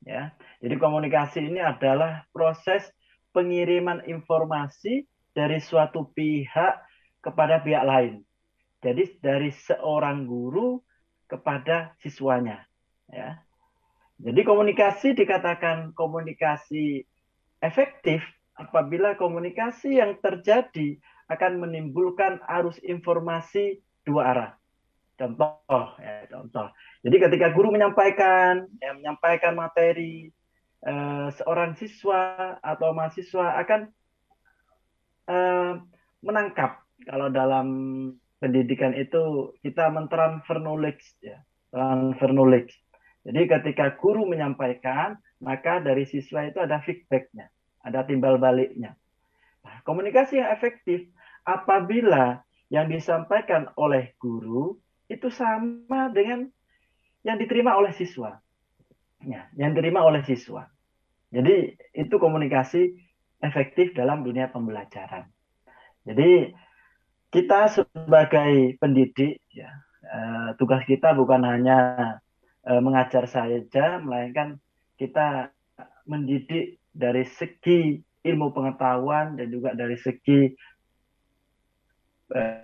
Ya. 0.05 0.37
Jadi 0.61 0.77
komunikasi 0.77 1.49
ini 1.49 1.65
adalah 1.65 2.29
proses 2.31 2.85
pengiriman 3.33 4.05
informasi 4.07 5.09
dari 5.35 5.59
suatu 5.59 6.13
pihak 6.15 6.79
kepada 7.25 7.65
pihak 7.65 7.85
lain. 7.89 8.21
Jadi 8.85 9.17
dari 9.25 9.49
seorang 9.49 10.29
guru 10.29 10.77
kepada 11.25 11.97
siswanya, 12.05 12.61
ya. 13.09 13.41
Jadi 14.21 14.45
komunikasi 14.45 15.17
dikatakan 15.17 15.97
komunikasi 15.97 17.03
efektif 17.65 18.21
apabila 18.55 19.17
komunikasi 19.17 19.99
yang 19.99 20.21
terjadi 20.21 21.01
akan 21.33 21.65
menimbulkan 21.65 22.45
arus 22.61 22.77
informasi 22.85 23.81
dua 24.05 24.23
arah. 24.37 24.51
Contoh, 25.17 25.97
ya, 25.97 26.29
contoh. 26.29 26.69
Jadi 27.01 27.17
ketika 27.17 27.55
guru 27.57 27.73
menyampaikan, 27.73 28.69
ya, 28.83 28.93
menyampaikan 28.93 29.57
materi, 29.57 30.29
eh, 30.85 31.29
seorang 31.41 31.73
siswa 31.81 32.59
atau 32.61 32.93
mahasiswa 32.93 33.57
akan 33.65 33.81
eh, 35.25 35.73
menangkap 36.21 36.84
kalau 37.03 37.29
dalam 37.33 37.67
pendidikan 38.39 38.95
itu 38.95 39.55
kita 39.67 39.91
mentransfer 39.91 40.63
knowledge 40.63 41.03
ya, 41.19 41.43
transfer 41.75 42.31
knowledge. 42.31 42.71
Jadi 43.25 43.49
ketika 43.49 43.97
guru 43.99 44.29
menyampaikan, 44.29 45.17
maka 45.41 45.81
dari 45.81 46.05
siswa 46.05 46.45
itu 46.45 46.61
ada 46.61 46.79
feedbacknya, 46.85 47.49
ada 47.81 48.05
timbal 48.05 48.37
baliknya. 48.37 48.95
Nah, 49.65 49.81
komunikasi 49.83 50.39
yang 50.45 50.53
efektif 50.53 51.09
apabila 51.49 52.45
yang 52.69 52.93
disampaikan 52.93 53.73
oleh 53.81 54.13
guru 54.21 54.77
itu 55.09 55.33
sama 55.33 56.13
dengan 56.13 56.49
yang 57.25 57.41
diterima 57.41 57.77
oleh 57.77 57.97
siswa. 57.97 58.41
Ya, 59.25 59.49
yang 59.57 59.73
diterima 59.73 60.05
oleh 60.05 60.21
siswa. 60.21 60.69
Jadi 61.33 61.81
itu 61.97 62.15
komunikasi 62.21 62.93
efektif 63.41 63.97
dalam 63.97 64.21
dunia 64.21 64.53
pembelajaran. 64.53 65.33
Jadi 66.05 66.53
kita 67.35 67.67
sebagai 67.67 68.79
pendidik 68.79 69.43
ya 69.51 69.67
uh, 70.07 70.55
tugas 70.55 70.87
kita 70.87 71.11
bukan 71.19 71.43
hanya 71.43 71.79
uh, 72.63 72.79
mengajar 72.79 73.27
saja 73.27 73.99
melainkan 73.99 74.63
kita 74.95 75.51
mendidik 76.07 76.79
dari 76.95 77.27
segi 77.27 77.99
ilmu 78.23 78.55
pengetahuan 78.55 79.35
dan 79.35 79.51
juga 79.51 79.75
dari 79.75 79.99
segi 79.99 80.55
uh, 82.31 82.63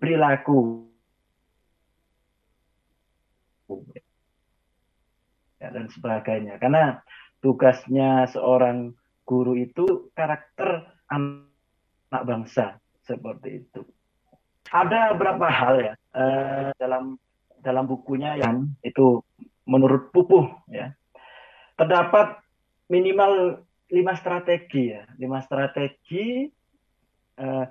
perilaku 0.00 0.88
ya, 5.57 5.57
dan 5.72 5.90
sebagainya. 5.92 6.60
Karena 6.60 6.98
tugasnya 7.38 8.26
seorang 8.30 8.94
guru 9.28 9.54
itu 9.54 10.10
karakter 10.16 10.88
anak 11.12 12.22
bangsa 12.24 12.80
seperti 13.04 13.64
itu. 13.64 13.84
Ada 14.68 15.16
beberapa 15.16 15.48
hal 15.48 15.74
ya 15.80 15.94
eh, 16.12 16.70
dalam 16.76 17.16
dalam 17.60 17.84
bukunya 17.88 18.36
yang 18.36 18.68
itu 18.84 19.24
menurut 19.68 20.12
Pupuh 20.12 20.48
ya 20.68 20.92
terdapat 21.76 22.40
minimal 22.88 23.64
lima 23.88 24.12
strategi 24.16 24.92
ya 24.92 25.04
lima 25.16 25.40
strategi 25.40 26.48
eh, 27.36 27.64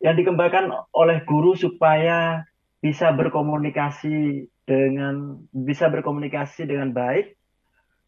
yang 0.00 0.14
dikembangkan 0.16 0.92
oleh 0.92 1.24
guru 1.24 1.56
supaya 1.56 2.44
bisa 2.86 3.10
berkomunikasi 3.10 4.46
dengan 4.62 5.42
bisa 5.50 5.90
berkomunikasi 5.90 6.70
dengan 6.70 6.94
baik 6.94 7.34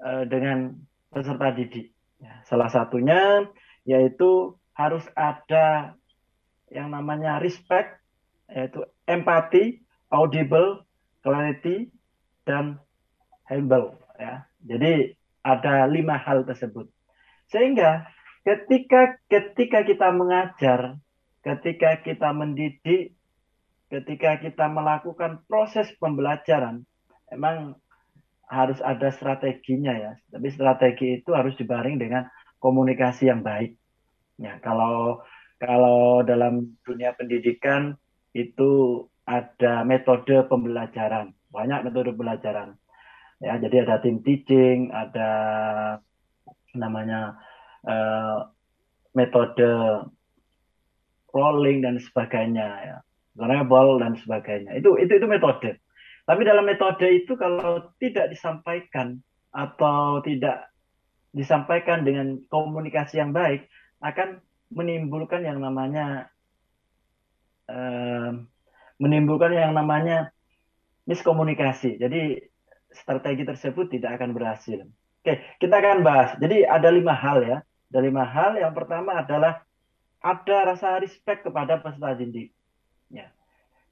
uh, 0.06 0.22
dengan 0.30 0.78
peserta 1.10 1.50
didik. 1.50 1.90
Ya, 2.22 2.46
salah 2.46 2.70
satunya 2.70 3.50
yaitu 3.82 4.54
harus 4.78 5.02
ada 5.18 5.98
yang 6.70 6.94
namanya 6.94 7.42
respect, 7.42 7.98
yaitu 8.46 8.86
empati, 9.10 9.82
audible, 10.14 10.86
clarity, 11.26 11.90
dan 12.46 12.78
humble. 13.50 13.98
Ya. 14.14 14.46
Jadi 14.62 15.18
ada 15.42 15.90
lima 15.90 16.14
hal 16.22 16.46
tersebut. 16.46 16.86
Sehingga 17.50 18.06
ketika 18.46 19.18
ketika 19.26 19.82
kita 19.82 20.14
mengajar, 20.14 21.02
ketika 21.42 21.98
kita 21.98 22.30
mendidik, 22.30 23.17
ketika 23.88 24.40
kita 24.40 24.68
melakukan 24.68 25.44
proses 25.48 25.88
pembelajaran, 25.96 26.84
emang 27.32 27.76
harus 28.48 28.80
ada 28.80 29.12
strateginya 29.12 29.92
ya. 29.92 30.12
Tapi 30.32 30.48
strategi 30.52 31.20
itu 31.20 31.30
harus 31.36 31.56
dibaring 31.56 32.00
dengan 32.00 32.28
komunikasi 32.60 33.28
yang 33.28 33.44
baik. 33.44 33.76
Ya, 34.40 34.56
kalau 34.62 35.24
kalau 35.58 36.22
dalam 36.22 36.78
dunia 36.86 37.12
pendidikan 37.18 37.98
itu 38.32 39.04
ada 39.28 39.82
metode 39.84 40.46
pembelajaran, 40.46 41.34
banyak 41.50 41.84
metode 41.84 42.14
pembelajaran. 42.14 42.78
Ya, 43.38 43.54
jadi 43.58 43.86
ada 43.86 44.02
tim 44.02 44.22
teaching, 44.22 44.90
ada 44.90 45.30
namanya 46.74 47.38
uh, 47.86 48.50
metode 49.14 49.70
rolling 51.34 51.84
dan 51.84 52.00
sebagainya 52.00 52.68
ya. 52.82 52.98
Rebel 53.38 54.02
dan 54.02 54.18
sebagainya. 54.18 54.74
Itu 54.74 54.98
itu 54.98 55.14
itu 55.14 55.26
metode. 55.30 55.78
Tapi 56.28 56.42
dalam 56.44 56.66
metode 56.66 57.06
itu 57.08 57.38
kalau 57.38 57.94
tidak 58.02 58.28
disampaikan 58.34 59.22
atau 59.54 60.20
tidak 60.20 60.68
disampaikan 61.32 62.02
dengan 62.04 62.36
komunikasi 62.50 63.22
yang 63.22 63.32
baik 63.32 63.70
akan 64.02 64.42
menimbulkan 64.68 65.46
yang 65.46 65.62
namanya 65.62 66.28
uh, 67.70 68.36
menimbulkan 69.00 69.54
yang 69.54 69.72
namanya 69.72 70.34
miskomunikasi. 71.08 71.96
Jadi 71.96 72.42
strategi 72.92 73.46
tersebut 73.46 73.88
tidak 73.88 74.20
akan 74.20 74.36
berhasil. 74.36 74.84
Oke, 75.24 75.40
kita 75.62 75.74
akan 75.80 76.04
bahas. 76.04 76.36
Jadi 76.36 76.64
ada 76.68 76.88
lima 76.92 77.14
hal 77.16 77.38
ya. 77.44 77.58
Ada 77.88 78.00
lima 78.04 78.24
hal. 78.28 78.60
Yang 78.60 78.72
pertama 78.76 79.24
adalah 79.24 79.64
ada 80.20 80.58
rasa 80.74 80.98
respect 81.00 81.46
kepada 81.46 81.80
peserta 81.80 82.18
didik. 82.18 82.52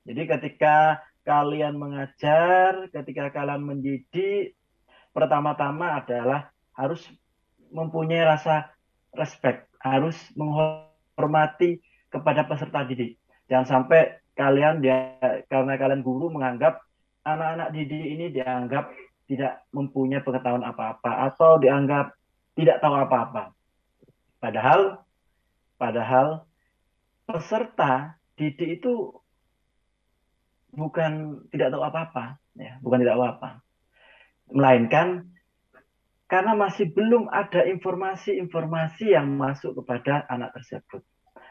Jadi 0.07 0.23
ketika 0.31 1.03
kalian 1.27 1.75
mengajar, 1.75 2.87
ketika 2.95 3.35
kalian 3.35 3.67
mendidik, 3.67 4.55
pertama-tama 5.11 5.99
adalah 5.99 6.55
harus 6.79 7.03
mempunyai 7.75 8.23
rasa 8.23 8.71
respect, 9.19 9.67
harus 9.83 10.15
menghormati 10.39 11.83
kepada 12.07 12.47
peserta 12.47 12.87
didik. 12.87 13.19
Jangan 13.51 13.67
sampai 13.67 14.23
kalian 14.39 14.79
dia 14.79 15.19
karena 15.51 15.75
kalian 15.75 16.07
guru 16.07 16.31
menganggap 16.31 16.79
anak-anak 17.27 17.75
didik 17.75 18.07
ini 18.07 18.31
dianggap 18.31 18.95
tidak 19.27 19.67
mempunyai 19.75 20.23
pengetahuan 20.23 20.63
apa-apa 20.63 21.35
atau 21.35 21.59
dianggap 21.59 22.15
tidak 22.55 22.79
tahu 22.79 22.95
apa-apa. 22.95 23.51
Padahal 24.39 25.03
padahal 25.75 26.47
peserta 27.27 28.15
didik 28.39 28.79
itu 28.79 29.11
bukan 30.77 31.43
tidak 31.51 31.73
tahu 31.73 31.83
apa-apa, 31.83 32.37
ya, 32.55 32.77
bukan 32.85 33.03
tidak 33.03 33.17
tahu 33.17 33.27
apa. 33.27 33.51
Melainkan 34.53 35.09
karena 36.27 36.53
masih 36.55 36.91
belum 36.93 37.33
ada 37.33 37.65
informasi-informasi 37.67 39.15
yang 39.17 39.27
masuk 39.35 39.83
kepada 39.83 40.29
anak 40.29 40.55
tersebut. 40.55 41.03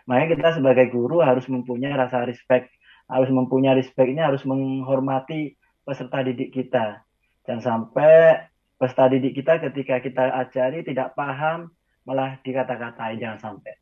Makanya 0.05 0.37
kita 0.37 0.49
sebagai 0.61 0.93
guru 0.93 1.25
harus 1.25 1.49
mempunyai 1.49 1.95
rasa 1.97 2.23
respect, 2.29 2.69
harus 3.09 3.31
mempunyai 3.33 3.73
respectnya, 3.73 4.29
harus 4.29 4.45
menghormati 4.45 5.57
peserta 5.81 6.21
didik 6.21 6.53
kita. 6.53 7.01
Jangan 7.49 7.61
sampai 7.61 8.45
peserta 8.77 9.09
didik 9.09 9.33
kita 9.41 9.57
ketika 9.63 9.95
kita 10.03 10.23
ajari 10.45 10.85
tidak 10.85 11.17
paham 11.17 11.73
malah 12.05 12.37
dikata-katai 12.45 13.17
jangan 13.17 13.39
sampai. 13.41 13.73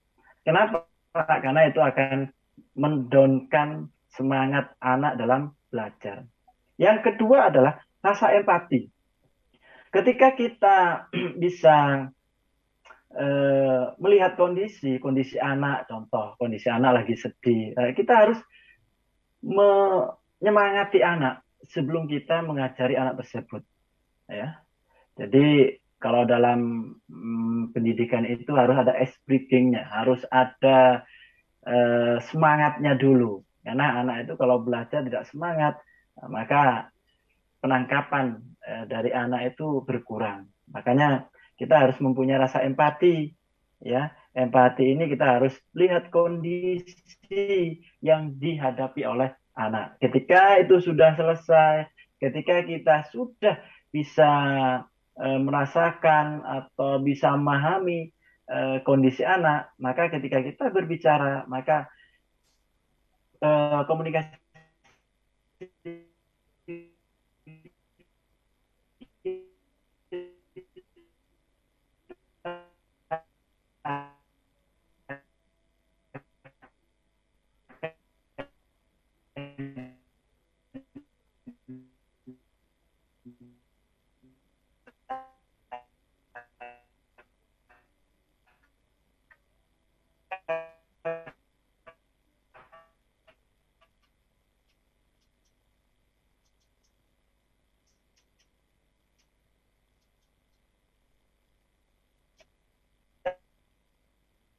Kenapa? 0.48 0.88
Karena 1.14 1.68
itu 1.70 1.78
akan 1.78 2.32
mendonkan 2.74 3.93
semangat 4.14 4.78
anak 4.78 5.18
dalam 5.18 5.52
belajar. 5.74 6.24
Yang 6.78 6.98
kedua 7.12 7.50
adalah 7.50 7.82
rasa 8.00 8.34
empati. 8.38 8.86
Ketika 9.90 10.38
kita 10.38 10.78
bisa 11.44 12.08
uh, 13.14 13.84
melihat 13.98 14.38
kondisi 14.38 15.02
kondisi 15.02 15.42
anak, 15.42 15.90
contoh 15.90 16.38
kondisi 16.38 16.70
anak 16.70 17.04
lagi 17.04 17.18
sedih, 17.18 17.74
uh, 17.74 17.92
kita 17.94 18.14
harus 18.14 18.40
menyemangati 19.44 21.04
anak 21.04 21.44
sebelum 21.68 22.08
kita 22.08 22.44
mengajari 22.44 22.96
anak 22.96 23.24
tersebut 23.24 23.64
ya 24.28 24.60
jadi 25.20 25.78
kalau 26.00 26.28
dalam 26.28 26.92
hmm, 27.08 27.72
pendidikan 27.72 28.28
itu 28.28 28.52
harus 28.56 28.76
ada 28.76 28.96
breathingnya 29.28 29.88
harus 29.92 30.24
ada 30.32 31.04
uh, 31.68 32.18
semangatnya 32.32 32.96
dulu 32.96 33.44
karena 33.64 34.04
anak 34.04 34.28
itu 34.28 34.34
kalau 34.36 34.62
belajar 34.62 35.02
tidak 35.04 35.24
semangat 35.28 35.80
maka 36.30 36.94
penangkapan 37.64 38.44
uh, 38.68 38.84
dari 38.86 39.10
anak 39.16 39.56
itu 39.56 39.82
berkurang 39.88 40.52
makanya 40.70 41.28
kita 41.56 41.88
harus 41.88 41.98
mempunyai 42.04 42.38
rasa 42.38 42.62
empati 42.62 43.32
ya 43.84 44.12
empati 44.34 44.98
ini 44.98 45.06
kita 45.10 45.40
harus 45.40 45.54
lihat 45.78 46.10
kondisi 46.10 47.80
yang 48.02 48.34
dihadapi 48.42 49.06
oleh 49.06 49.30
anak. 49.54 50.02
Ketika 50.02 50.58
itu 50.62 50.82
sudah 50.82 51.14
selesai, 51.14 51.86
ketika 52.18 52.66
kita 52.66 52.96
sudah 53.14 53.62
bisa 53.94 54.32
e, 55.14 55.28
merasakan 55.38 56.42
atau 56.42 56.98
bisa 57.02 57.34
memahami 57.38 58.10
e, 58.50 58.58
kondisi 58.82 59.22
anak, 59.22 59.70
maka 59.78 60.10
ketika 60.10 60.42
kita 60.42 60.74
berbicara, 60.74 61.46
maka 61.46 61.86
e, 63.44 63.48
komunikasi 63.88 64.38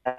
Oke, 0.04 0.16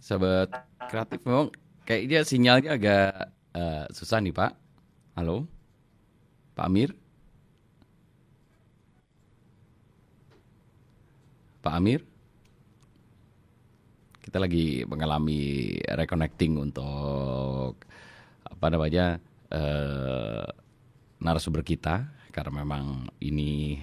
sahabat 0.00 0.48
kreatif 0.88 1.20
memang 1.28 1.52
kayaknya 1.84 2.24
sinyalnya 2.24 2.70
agak 2.72 3.36
uh, 3.52 3.84
susah 3.92 4.24
nih 4.24 4.32
Pak. 4.32 4.56
Halo, 5.12 5.44
Pak 6.56 6.72
Amir. 6.72 6.96
Pak 11.60 11.74
Amir. 11.76 12.11
Kita 14.32 14.48
lagi 14.48 14.80
mengalami 14.88 15.76
reconnecting 15.92 16.56
untuk 16.56 17.84
apa 18.48 18.66
namanya 18.72 19.20
uh, 19.52 20.48
narasumber 21.20 21.60
kita 21.60 22.08
karena 22.32 22.64
memang 22.64 23.12
ini 23.20 23.76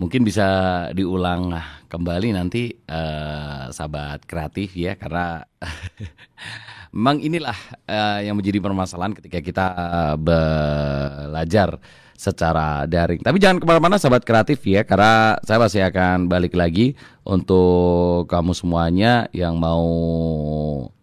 mungkin 0.00 0.24
bisa 0.24 0.48
diulang 0.96 1.52
kembali 1.92 2.32
nanti 2.32 2.72
uh, 2.88 3.68
sahabat 3.68 4.24
kreatif 4.24 4.72
ya 4.80 4.96
karena 4.96 5.44
memang 6.96 7.20
inilah 7.20 7.58
uh, 7.84 8.24
yang 8.24 8.32
menjadi 8.32 8.64
permasalahan 8.64 9.12
ketika 9.12 9.44
kita 9.44 9.66
uh, 9.76 10.16
belajar 10.16 11.76
secara 12.14 12.86
daring. 12.86 13.20
Tapi 13.20 13.36
jangan 13.42 13.58
ke 13.60 13.66
mana-mana 13.66 13.98
sahabat 13.98 14.22
kreatif 14.22 14.62
ya, 14.64 14.86
karena 14.86 15.38
saya 15.42 15.58
masih 15.60 15.82
akan 15.86 16.30
balik 16.30 16.54
lagi 16.54 16.94
untuk 17.26 18.30
kamu 18.30 18.54
semuanya 18.56 19.26
yang 19.34 19.58
mau 19.58 19.84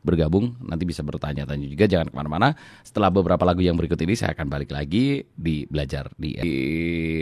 bergabung. 0.02 0.58
Nanti 0.64 0.84
bisa 0.88 1.06
bertanya-tanya 1.06 1.68
juga 1.68 1.86
jangan 1.86 2.10
ke 2.10 2.16
mana-mana. 2.16 2.58
Setelah 2.82 3.14
beberapa 3.14 3.44
lagu 3.46 3.62
yang 3.62 3.78
berikut 3.78 4.00
ini 4.02 4.18
saya 4.18 4.34
akan 4.34 4.48
balik 4.50 4.74
lagi 4.74 5.28
di 5.36 5.64
belajar 5.70 6.10
di, 6.18 6.36
di 6.42 6.58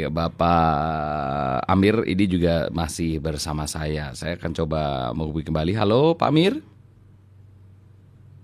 Bapak 0.08 1.68
Amir 1.68 2.08
ini 2.08 2.26
juga 2.30 2.72
masih 2.72 3.20
bersama 3.20 3.68
saya. 3.68 4.16
Saya 4.16 4.40
akan 4.40 4.52
coba 4.56 5.12
menghubungi 5.12 5.50
kembali. 5.52 5.74
Halo 5.76 6.16
Pak 6.16 6.30
Amir? 6.32 6.54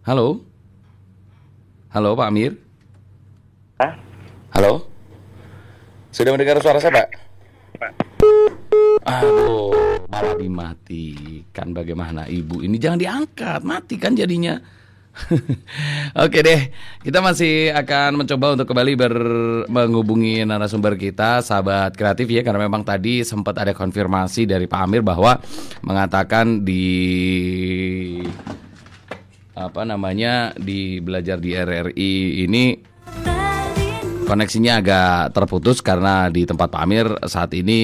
Halo? 0.06 0.44
Halo 1.90 2.12
Pak 2.14 2.28
Amir? 2.28 2.60
Hah? 3.76 4.06
halo 4.56 4.85
sudah 6.16 6.32
mendengar 6.32 6.64
suara 6.64 6.80
saya, 6.80 6.96
Pak? 6.96 7.08
Aduh, 9.04 9.76
malah 10.08 10.40
dimatikan 10.40 11.76
bagaimana 11.76 12.24
ibu 12.32 12.64
ini 12.64 12.80
jangan 12.80 13.04
diangkat, 13.04 13.60
mati 13.68 14.00
kan 14.00 14.16
jadinya. 14.16 14.56
Oke 16.24 16.40
deh, 16.40 16.72
kita 17.04 17.20
masih 17.20 17.72
akan 17.76 18.24
mencoba 18.24 18.56
untuk 18.56 18.68
kembali 18.68 18.94
ber 18.96 19.16
menghubungi 19.68 20.48
narasumber 20.48 20.96
kita, 20.96 21.44
sahabat 21.44 22.00
kreatif 22.00 22.32
ya, 22.32 22.48
karena 22.48 22.64
memang 22.64 22.88
tadi 22.88 23.28
sempat 23.28 23.60
ada 23.60 23.76
konfirmasi 23.76 24.48
dari 24.48 24.72
Pak 24.72 24.82
Amir 24.88 25.04
bahwa 25.04 25.40
mengatakan 25.84 26.64
di 26.64 28.24
apa 29.56 29.84
namanya 29.88 30.52
di 30.56 31.00
belajar 31.00 31.40
di 31.40 31.56
RRI 31.56 32.44
ini 32.44 32.95
koneksinya 34.26 34.82
agak 34.82 35.38
terputus 35.38 35.80
karena 35.80 36.28
di 36.34 36.44
tempat 36.44 36.74
Pak 36.74 36.82
Amir 36.82 37.08
saat 37.30 37.54
ini 37.54 37.80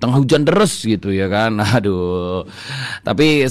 tengah 0.00 0.18
hujan 0.18 0.42
deras 0.42 0.80
gitu 0.80 1.12
ya 1.12 1.28
kan. 1.28 1.60
Aduh. 1.76 2.48
Tapi 3.04 3.46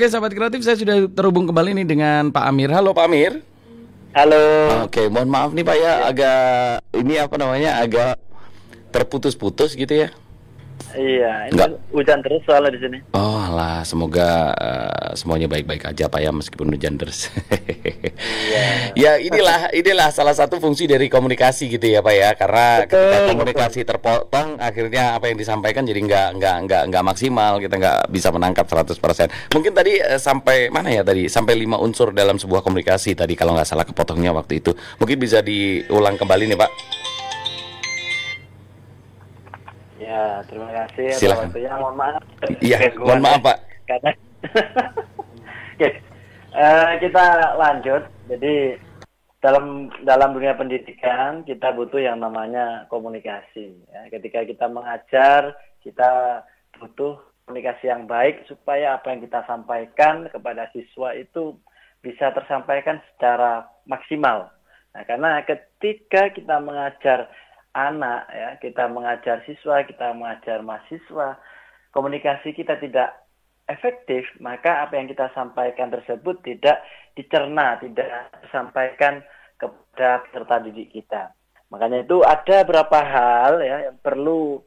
Oke 0.00 0.08
sahabat 0.08 0.32
kreatif 0.32 0.64
saya 0.64 0.80
sudah 0.80 1.12
terhubung 1.12 1.44
kembali 1.44 1.76
nih 1.76 1.84
dengan 1.84 2.32
Pak 2.32 2.48
Amir. 2.48 2.72
Halo 2.72 2.96
Pak 2.96 3.04
Amir. 3.04 3.44
Halo. 4.16 4.88
Oke, 4.88 5.12
mohon 5.12 5.28
maaf 5.28 5.52
nih 5.52 5.60
Pak 5.60 5.76
ya, 5.76 6.08
agak 6.08 6.40
ini 6.96 7.20
apa 7.20 7.36
namanya 7.36 7.84
agak 7.84 8.16
terputus-putus 8.96 9.76
gitu 9.76 9.92
ya. 9.92 10.08
Iya, 10.94 11.50
ini 11.50 11.54
Enggak. 11.54 11.70
hujan 11.94 12.18
terus 12.22 12.42
soalnya 12.42 12.70
di 12.74 12.80
sini. 12.82 12.98
Oh 13.14 13.46
lah, 13.54 13.86
semoga 13.86 14.50
uh, 14.58 15.10
semuanya 15.14 15.46
baik-baik 15.46 15.86
aja 15.86 16.10
Pak 16.10 16.20
ya 16.20 16.30
meskipun 16.34 16.66
hujan 16.74 16.98
terus. 16.98 17.30
iya. 18.50 18.64
ya 19.02 19.12
inilah 19.22 19.70
inilah 19.70 20.10
salah 20.10 20.34
satu 20.34 20.58
fungsi 20.58 20.90
dari 20.90 21.06
komunikasi 21.06 21.70
gitu 21.70 21.86
ya 21.86 22.02
Pak 22.02 22.14
ya, 22.14 22.30
karena 22.34 22.66
betul, 22.82 22.98
ketika 22.98 23.18
komunikasi 23.30 23.78
betul. 23.82 23.88
terpotong 23.94 24.48
akhirnya 24.58 25.04
apa 25.14 25.30
yang 25.30 25.38
disampaikan 25.38 25.82
jadi 25.86 26.00
nggak 26.02 26.28
nggak 26.42 26.56
nggak 26.66 26.82
nggak 26.90 27.04
maksimal, 27.06 27.52
kita 27.62 27.74
nggak 27.78 27.98
bisa 28.10 28.28
menangkap 28.34 28.66
100%. 28.66 29.54
Mungkin 29.54 29.72
tadi 29.74 29.92
uh, 30.02 30.18
sampai 30.18 30.74
mana 30.74 30.90
ya 30.90 31.06
tadi? 31.06 31.30
Sampai 31.30 31.54
lima 31.54 31.78
unsur 31.78 32.10
dalam 32.10 32.38
sebuah 32.38 32.66
komunikasi 32.66 33.14
tadi 33.14 33.38
kalau 33.38 33.54
nggak 33.54 33.68
salah 33.68 33.86
kepotongnya 33.86 34.34
waktu 34.34 34.58
itu. 34.58 34.74
Mungkin 34.98 35.16
bisa 35.22 35.38
diulang 35.38 36.18
kembali 36.18 36.50
nih 36.50 36.58
Pak. 36.58 36.70
Ya, 40.10 40.42
terima 40.50 40.68
kasih 40.74 41.08
Silakan. 41.14 41.54
waktunya. 41.54 41.70
Mohon 41.78 41.96
maaf. 42.02 42.22
Iya, 42.58 42.78
mohon 42.98 43.22
maaf 43.22 43.40
Pak. 43.46 43.58
Karena 43.86 44.10
Oke, 45.78 45.88
uh, 46.50 46.90
kita 46.98 47.24
lanjut. 47.54 48.02
Jadi 48.26 48.54
dalam 49.38 49.86
dalam 50.02 50.34
dunia 50.34 50.58
pendidikan 50.58 51.46
kita 51.46 51.70
butuh 51.78 52.02
yang 52.02 52.18
namanya 52.18 52.90
komunikasi. 52.90 53.78
Ya. 53.86 54.10
Ketika 54.10 54.42
kita 54.42 54.66
mengajar, 54.66 55.54
kita 55.86 56.42
butuh 56.82 57.22
komunikasi 57.46 57.86
yang 57.86 58.10
baik 58.10 58.50
supaya 58.50 58.98
apa 58.98 59.14
yang 59.14 59.22
kita 59.22 59.46
sampaikan 59.46 60.26
kepada 60.26 60.66
siswa 60.74 61.14
itu 61.14 61.54
bisa 62.02 62.34
tersampaikan 62.34 62.98
secara 63.14 63.70
maksimal. 63.86 64.50
Nah, 64.90 65.02
karena 65.06 65.38
ketika 65.46 66.34
kita 66.34 66.58
mengajar 66.58 67.30
anak 67.74 68.30
ya. 68.30 68.48
Kita 68.58 68.90
mengajar 68.90 69.42
siswa 69.46 69.82
kita 69.86 70.12
mengajar 70.14 70.62
mahasiswa. 70.64 71.38
Komunikasi 71.90 72.54
kita 72.54 72.78
tidak 72.78 73.20
efektif 73.70 74.26
maka 74.42 74.82
apa 74.82 74.98
yang 74.98 75.06
kita 75.06 75.30
sampaikan 75.30 75.94
tersebut 75.94 76.42
tidak 76.42 76.82
dicerna 77.14 77.78
tidak 77.78 78.34
disampaikan 78.42 79.22
kepada 79.54 80.26
peserta 80.26 80.56
didik 80.66 80.90
kita. 80.90 81.30
Makanya 81.70 82.02
itu 82.02 82.26
ada 82.26 82.66
beberapa 82.66 82.98
hal 82.98 83.62
ya 83.62 83.76
yang 83.90 83.98
perlu 84.02 84.58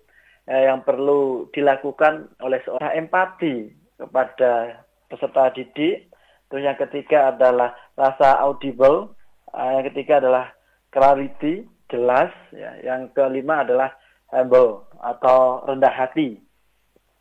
eh, 0.48 0.72
yang 0.72 0.88
perlu 0.88 1.52
dilakukan 1.52 2.32
oleh 2.40 2.64
seorang 2.64 2.96
empati 2.96 3.74
kepada 4.00 4.84
peserta 5.12 5.52
didik. 5.52 6.08
Terus 6.48 6.64
yang 6.64 6.78
ketiga 6.78 7.34
adalah 7.34 7.76
rasa 7.98 8.40
audible 8.40 9.12
eh, 9.52 9.72
yang 9.82 9.86
ketiga 9.92 10.24
adalah 10.24 10.54
clarity 10.94 11.68
jelas. 11.92 12.32
Ya. 12.52 12.80
Yang 12.84 13.16
kelima 13.16 13.64
adalah 13.64 13.96
humble 14.34 14.88
atau 15.00 15.64
rendah 15.68 15.94
hati. 15.94 16.40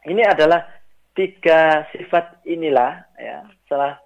Ini 0.02 0.22
adalah 0.26 0.66
tiga 1.14 1.86
sifat 1.94 2.42
inilah 2.48 3.04
ya. 3.20 3.46
Setelah 3.64 4.00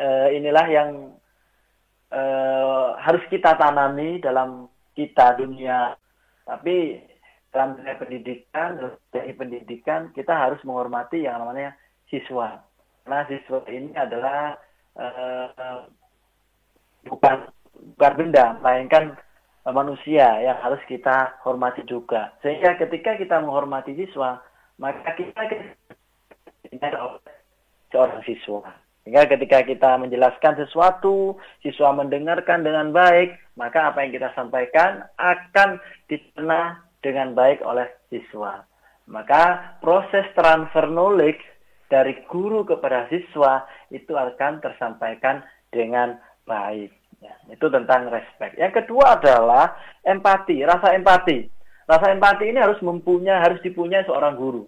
uh, 0.00 0.28
inilah 0.32 0.66
yang 0.70 0.90
uh, 2.14 2.96
harus 3.02 3.22
kita 3.28 3.58
tanami 3.58 4.22
dalam 4.22 4.70
kita 4.96 5.36
dunia. 5.36 5.92
Tapi 6.46 7.02
dalam 7.50 7.76
dunia 7.80 7.96
pendidikan, 7.98 8.78
dari 9.10 9.32
pendidikan 9.34 10.12
kita 10.14 10.32
harus 10.32 10.60
menghormati 10.62 11.26
yang 11.26 11.42
namanya 11.42 11.74
siswa. 12.08 12.62
Karena 13.02 13.26
siswa 13.26 13.60
ini 13.68 13.92
adalah 13.96 14.54
uh, 14.96 15.84
bukan 17.06 17.36
bukan 17.96 18.12
benda, 18.16 18.56
melainkan 18.62 19.14
manusia 19.74 20.42
yang 20.42 20.58
harus 20.62 20.78
kita 20.86 21.38
hormati 21.42 21.82
juga. 21.86 22.34
Sehingga 22.42 22.78
ketika 22.78 23.18
kita 23.18 23.42
menghormati 23.42 23.98
siswa, 23.98 24.38
maka 24.78 25.16
kita 25.18 25.42
seorang 27.90 28.22
siswa. 28.22 28.62
Sehingga 29.06 29.30
ketika 29.30 29.62
kita 29.62 30.02
menjelaskan 30.02 30.58
sesuatu, 30.66 31.38
siswa 31.62 31.94
mendengarkan 31.94 32.66
dengan 32.66 32.90
baik, 32.90 33.38
maka 33.54 33.94
apa 33.94 34.02
yang 34.02 34.18
kita 34.18 34.34
sampaikan 34.34 35.06
akan 35.14 35.78
dicerna 36.10 36.82
dengan 37.06 37.38
baik 37.38 37.62
oleh 37.62 37.86
siswa. 38.10 38.66
Maka 39.06 39.78
proses 39.78 40.26
transfer 40.34 40.90
knowledge 40.90 41.38
dari 41.86 42.18
guru 42.26 42.66
kepada 42.66 43.06
siswa 43.06 43.62
itu 43.94 44.10
akan 44.10 44.58
tersampaikan 44.58 45.46
dengan 45.70 46.18
baik. 46.42 46.90
Ya, 47.26 47.34
itu 47.58 47.66
tentang 47.66 48.06
respect. 48.06 48.54
Yang 48.54 48.82
kedua 48.82 49.18
adalah 49.18 49.74
empati, 50.06 50.62
rasa 50.62 50.94
empati. 50.94 51.50
Rasa 51.86 52.14
empati 52.14 52.50
ini 52.50 52.58
harus 52.62 52.78
mempunyai, 52.78 53.42
harus 53.42 53.58
dipunyai 53.66 54.06
seorang 54.06 54.38
guru. 54.38 54.62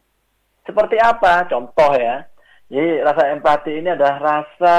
Seperti 0.66 0.98
apa? 0.98 1.46
Contoh 1.46 1.94
ya. 1.94 2.26
Jadi 2.66 3.00
rasa 3.00 3.30
empati 3.30 3.78
ini 3.78 3.94
adalah 3.94 4.18
rasa 4.18 4.76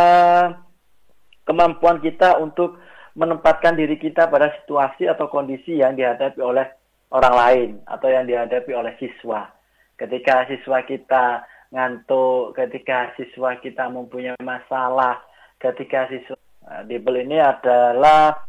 kemampuan 1.48 2.04
kita 2.04 2.38
untuk 2.38 2.78
menempatkan 3.18 3.74
diri 3.74 3.98
kita 3.98 4.30
pada 4.30 4.54
situasi 4.62 5.10
atau 5.10 5.26
kondisi 5.32 5.82
yang 5.82 5.98
dihadapi 5.98 6.40
oleh 6.40 6.68
orang 7.10 7.36
lain 7.36 7.70
atau 7.90 8.08
yang 8.12 8.30
dihadapi 8.30 8.72
oleh 8.76 8.94
siswa. 9.02 9.50
Ketika 9.98 10.46
siswa 10.46 10.86
kita 10.86 11.44
ngantuk, 11.74 12.54
ketika 12.54 13.12
siswa 13.18 13.58
kita 13.58 13.90
mempunyai 13.90 14.38
masalah, 14.40 15.20
ketika 15.58 16.08
siswa 16.08 16.38
Nah, 16.70 16.86
Bible 16.86 17.26
ini 17.26 17.42
adalah 17.42 18.46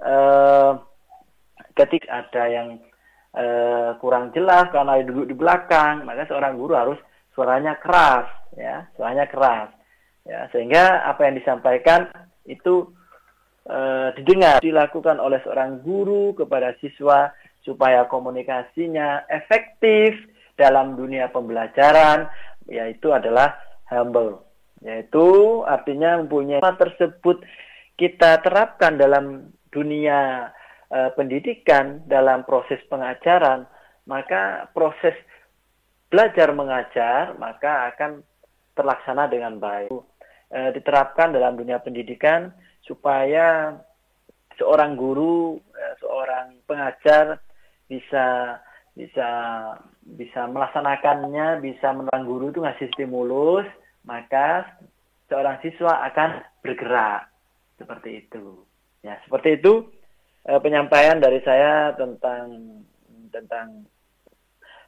uh, 0.00 0.80
ketika 1.76 2.24
ada 2.24 2.44
yang 2.48 2.80
uh, 3.36 4.00
kurang 4.00 4.32
jelas 4.32 4.72
karena 4.72 4.96
duduk 5.04 5.28
di 5.28 5.36
belakang, 5.36 6.08
maka 6.08 6.24
seorang 6.24 6.56
guru 6.56 6.72
harus 6.72 6.96
suaranya 7.36 7.76
keras, 7.76 8.32
ya, 8.56 8.88
suaranya 8.96 9.28
keras, 9.28 9.68
ya, 10.24 10.48
sehingga 10.56 11.04
apa 11.04 11.28
yang 11.28 11.36
disampaikan 11.36 12.08
itu 12.48 12.88
uh, 13.68 14.08
didengar, 14.16 14.64
dilakukan 14.64 15.20
oleh 15.20 15.44
seorang 15.44 15.84
guru 15.84 16.32
kepada 16.32 16.72
siswa 16.80 17.28
supaya 17.60 18.08
komunikasinya 18.08 19.28
efektif 19.28 20.16
dalam 20.56 20.96
dunia 20.96 21.28
pembelajaran, 21.28 22.24
yaitu 22.72 23.12
adalah 23.12 23.52
humble 23.92 24.49
yaitu 24.80 25.60
artinya 25.68 26.20
mempunyai 26.24 26.60
tersebut 26.60 27.44
kita 28.00 28.40
terapkan 28.40 28.96
dalam 28.96 29.52
dunia 29.68 30.48
e, 30.88 30.98
pendidikan 31.14 32.00
dalam 32.08 32.48
proses 32.48 32.80
pengajaran 32.88 33.68
maka 34.08 34.72
proses 34.72 35.12
belajar 36.08 36.50
mengajar 36.56 37.36
maka 37.36 37.92
akan 37.94 38.24
terlaksana 38.74 39.28
dengan 39.28 39.60
baik. 39.60 39.92
E, 40.50 40.58
diterapkan 40.74 41.36
dalam 41.36 41.60
dunia 41.60 41.78
pendidikan 41.84 42.50
supaya 42.82 43.76
seorang 44.56 44.96
guru 44.96 45.60
e, 45.60 45.84
seorang 46.00 46.56
pengajar 46.64 47.36
bisa 47.84 48.56
bisa 48.96 49.28
bisa 50.02 50.48
melaksanakannya 50.50 51.62
bisa 51.62 51.94
menerang 51.94 52.24
guru 52.26 52.50
itu 52.50 52.64
ngasih 52.64 52.88
stimulus 52.96 53.68
maka 54.04 54.76
seorang 55.28 55.60
siswa 55.62 56.04
akan 56.10 56.30
bergerak 56.64 57.28
seperti 57.76 58.26
itu. 58.26 58.64
Ya, 59.00 59.16
seperti 59.24 59.56
itu 59.56 59.88
e, 60.44 60.52
penyampaian 60.60 61.16
dari 61.16 61.40
saya 61.40 61.96
tentang 61.96 62.60
tentang 63.30 63.86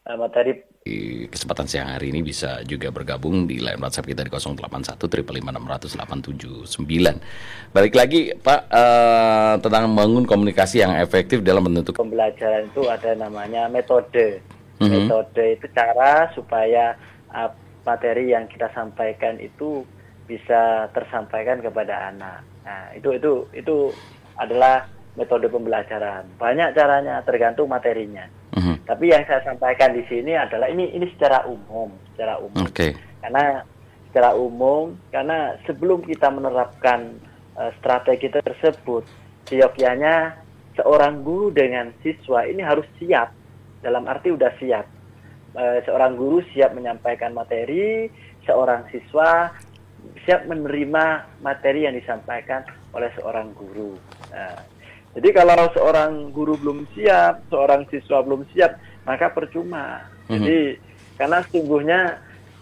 uh, 0.07 0.17
materi 0.19 0.63
di 0.83 1.31
kesempatan 1.31 1.67
siang 1.71 1.95
hari 1.95 2.11
ini 2.11 2.27
bisa 2.27 2.59
juga 2.67 2.91
bergabung 2.91 3.47
di 3.47 3.63
line 3.63 3.79
WhatsApp 3.79 4.11
kita 4.11 4.27
di 4.27 4.35
081 4.35 4.99
879. 4.99 6.75
Balik 7.71 7.95
lagi 7.95 8.35
Pak 8.35 8.61
uh, 8.67 9.63
tentang 9.63 9.87
membangun 9.87 10.27
komunikasi 10.27 10.83
yang 10.83 10.99
efektif 10.99 11.47
dalam 11.47 11.63
bentuk 11.63 11.95
pembelajaran 11.95 12.67
itu 12.67 12.91
ada 12.91 13.15
namanya 13.15 13.71
metode. 13.71 14.43
Mm 14.83 14.91
-hmm. 14.91 15.07
Metode 15.07 15.45
itu 15.55 15.71
cara 15.71 16.27
supaya 16.35 16.99
uh, 17.31 17.55
materi 17.83 18.31
yang 18.31 18.47
kita 18.47 18.71
sampaikan 18.75 19.39
itu 19.43 19.83
bisa 20.27 20.89
tersampaikan 20.95 21.61
kepada 21.61 22.15
anak. 22.15 22.41
Nah, 22.63 22.95
itu 22.95 23.19
itu 23.19 23.33
itu 23.53 23.77
adalah 24.39 24.87
metode 25.19 25.51
pembelajaran. 25.51 26.25
Banyak 26.41 26.73
caranya 26.73 27.21
tergantung 27.27 27.69
materinya. 27.69 28.25
Mm-hmm. 28.57 28.77
Tapi 28.89 29.05
yang 29.13 29.25
saya 29.29 29.45
sampaikan 29.45 29.93
di 29.93 30.05
sini 30.09 30.33
adalah 30.37 30.69
ini 30.73 30.93
ini 30.95 31.09
secara 31.13 31.45
umum, 31.45 31.93
secara 32.15 32.41
umum. 32.41 32.65
Okay. 32.73 32.97
Karena 33.21 33.65
secara 34.09 34.37
umum, 34.37 34.97
karena 35.13 35.57
sebelum 35.65 36.05
kita 36.05 36.29
menerapkan 36.33 37.17
uh, 37.57 37.73
strategi 37.81 38.29
tersebut, 38.33 39.05
seyogyanya 39.49 40.37
seorang 40.77 41.21
guru 41.21 41.53
dengan 41.53 41.93
siswa 42.01 42.45
ini 42.49 42.65
harus 42.65 42.89
siap. 42.97 43.33
Dalam 43.83 44.07
arti 44.07 44.31
udah 44.31 44.53
siap. 44.63 44.87
Uh, 45.53 45.85
seorang 45.85 46.17
guru 46.17 46.41
siap 46.57 46.73
menyampaikan 46.73 47.37
materi, 47.37 48.09
seorang 48.49 48.89
siswa 48.89 49.53
siap 50.25 50.49
menerima 50.49 51.29
materi 51.45 51.85
yang 51.85 51.93
disampaikan 51.93 52.65
oleh 52.97 53.13
seorang 53.21 53.53
guru. 53.53 53.95
Uh, 54.33 54.61
jadi 55.13 55.29
kalau 55.37 55.69
seorang 55.77 56.33
guru 56.33 56.57
belum 56.57 56.89
siap, 56.97 57.45
seorang 57.53 57.85
siswa 57.93 58.25
belum 58.25 58.49
siap, 58.57 58.81
maka 59.05 59.29
percuma. 59.29 60.09
Mm-hmm. 60.29 60.41
Jadi 60.41 60.61
karena 61.21 61.39
sesungguhnya 61.45 62.01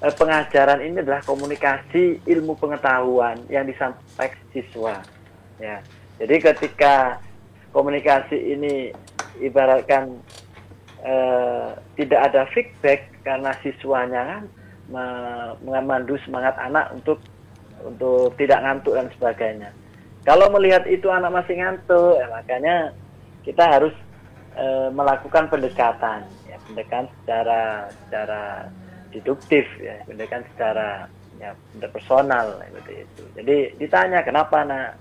eh, 0.03 0.14
pengajaran 0.18 0.83
ini 0.83 0.98
adalah 0.98 1.22
komunikasi 1.22 2.26
ilmu 2.26 2.59
pengetahuan 2.59 3.38
yang 3.46 3.70
disampaikan 3.70 4.42
siswa. 4.50 4.98
Ya. 5.62 5.79
Jadi 6.18 6.37
ketika 6.42 7.22
komunikasi 7.70 8.35
ini 8.35 8.90
ibaratkan 9.38 10.18
eh, 11.04 11.68
tidak 11.96 12.20
ada 12.32 12.42
feedback 12.52 13.10
karena 13.24 13.52
siswanya 13.60 14.20
kan 14.24 14.42
memandu 15.62 16.18
semangat 16.26 16.58
anak 16.58 16.90
untuk 16.90 17.22
untuk 17.86 18.34
tidak 18.36 18.60
ngantuk 18.60 18.98
dan 18.98 19.08
sebagainya. 19.16 19.70
Kalau 20.26 20.52
melihat 20.52 20.84
itu 20.84 21.08
anak 21.08 21.32
masih 21.32 21.56
ngantuk, 21.56 22.20
ya 22.20 22.26
makanya 22.28 22.76
kita 23.40 23.64
harus 23.64 23.94
e, 24.52 24.66
melakukan 24.92 25.48
pendekatan, 25.48 26.28
ya, 26.44 26.56
pendekatan 26.68 27.08
secara 27.22 27.88
secara 28.04 28.42
deduktif, 29.16 29.64
ya, 29.80 29.96
pendekatan 30.04 30.44
secara 30.52 30.88
ya 31.40 31.56
personal 31.88 32.60
seperti 32.60 33.08
itu. 33.08 33.22
Jadi 33.32 33.56
ditanya 33.80 34.20
kenapa 34.20 34.60
nak, 34.60 35.00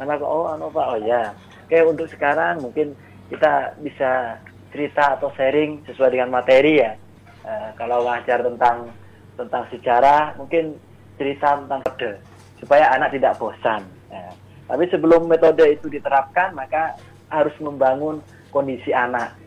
nama 0.00 0.16
oh 0.24 0.48
anu 0.56 0.72
pak, 0.72 0.86
oh 0.88 1.00
ya, 1.04 1.36
oke 1.68 1.78
untuk 1.84 2.08
sekarang 2.08 2.64
mungkin 2.64 2.96
kita 3.28 3.76
bisa 3.84 4.40
cerita 4.76 5.16
atau 5.16 5.32
sharing 5.32 5.88
sesuai 5.88 6.12
dengan 6.12 6.36
materi 6.36 6.84
ya. 6.84 6.92
E, 7.40 7.52
kalau 7.80 8.04
ngajar 8.04 8.44
tentang 8.44 8.92
tentang 9.40 9.64
sejarah, 9.72 10.36
mungkin 10.36 10.76
cerita 11.16 11.56
tentang 11.64 11.80
kode 11.88 12.20
supaya 12.60 12.92
anak 12.92 13.16
tidak 13.16 13.40
bosan. 13.40 13.80
Ya 14.12 14.36
tapi 14.66 14.84
sebelum 14.90 15.30
metode 15.30 15.62
itu 15.70 15.86
diterapkan, 15.86 16.50
maka 16.58 16.98
harus 17.30 17.54
membangun 17.62 18.18
kondisi 18.50 18.90
anak. 18.90 19.38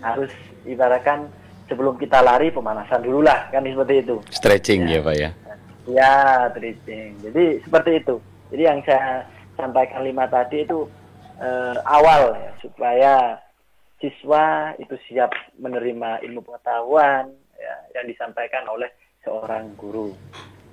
Harus 0.00 0.32
ibaratkan 0.64 1.28
sebelum 1.68 2.00
kita 2.00 2.24
lari 2.24 2.48
pemanasan 2.48 3.04
dulu 3.04 3.20
lah, 3.20 3.52
kan 3.52 3.64
seperti 3.64 3.94
itu. 4.08 4.16
Stretching 4.32 4.88
ya, 4.88 5.00
ya 5.00 5.00
Pak 5.04 5.14
ya? 5.14 5.30
Ya, 5.88 6.14
stretching. 6.52 7.10
Jadi 7.20 7.44
seperti 7.60 7.90
itu. 8.00 8.16
Jadi 8.48 8.62
yang 8.64 8.80
saya 8.88 9.28
sampaikan 9.60 10.00
lima 10.00 10.24
tadi 10.32 10.64
itu 10.64 10.88
eh, 11.36 11.76
awal 11.84 12.32
ya, 12.40 12.50
supaya 12.64 13.14
siswa 13.98 14.74
itu 14.78 14.94
siap 15.10 15.34
menerima 15.58 16.22
ilmu 16.22 16.42
pengetahuan 16.46 17.30
ya, 17.58 17.74
yang 17.98 18.06
disampaikan 18.06 18.64
oleh 18.70 18.88
seorang 19.26 19.74
guru. 19.74 20.14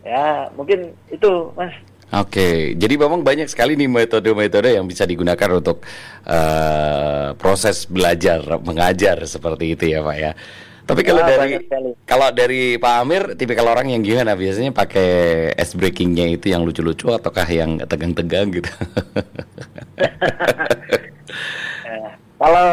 Ya, 0.05 0.53
mungkin 0.53 0.93
itu 1.09 1.49
Mas 1.57 1.73
Oke, 2.13 2.77
jadi 2.77 3.01
memang 3.01 3.25
banyak 3.25 3.49
sekali 3.49 3.73
nih 3.73 3.89
metode-metode 3.89 4.77
yang 4.77 4.85
bisa 4.85 5.09
digunakan 5.09 5.57
untuk 5.57 5.81
uh, 6.29 7.33
proses 7.33 7.89
belajar 7.89 8.45
mengajar 8.61 9.25
seperti 9.25 9.73
itu 9.73 9.89
ya 9.89 10.05
Pak 10.05 10.17
ya. 10.21 10.31
Tapi 10.85 11.01
kalau 11.01 11.25
ya, 11.25 11.29
dari 11.33 11.53
kalau 12.05 12.29
dari 12.29 12.77
Pak 12.77 12.93
Amir, 13.01 13.23
tipikal 13.33 13.73
orang 13.73 13.89
yang 13.89 14.05
gimana? 14.05 14.37
Biasanya 14.37 14.69
pakai 14.69 15.09
ice 15.57 15.73
breakingnya 15.73 16.29
itu 16.29 16.53
yang 16.53 16.61
lucu-lucu 16.61 17.09
ataukah 17.09 17.49
yang 17.49 17.81
tegang-tegang 17.89 18.53
gitu? 18.53 18.69
Eh, 21.89 22.09
kalau 22.41 22.69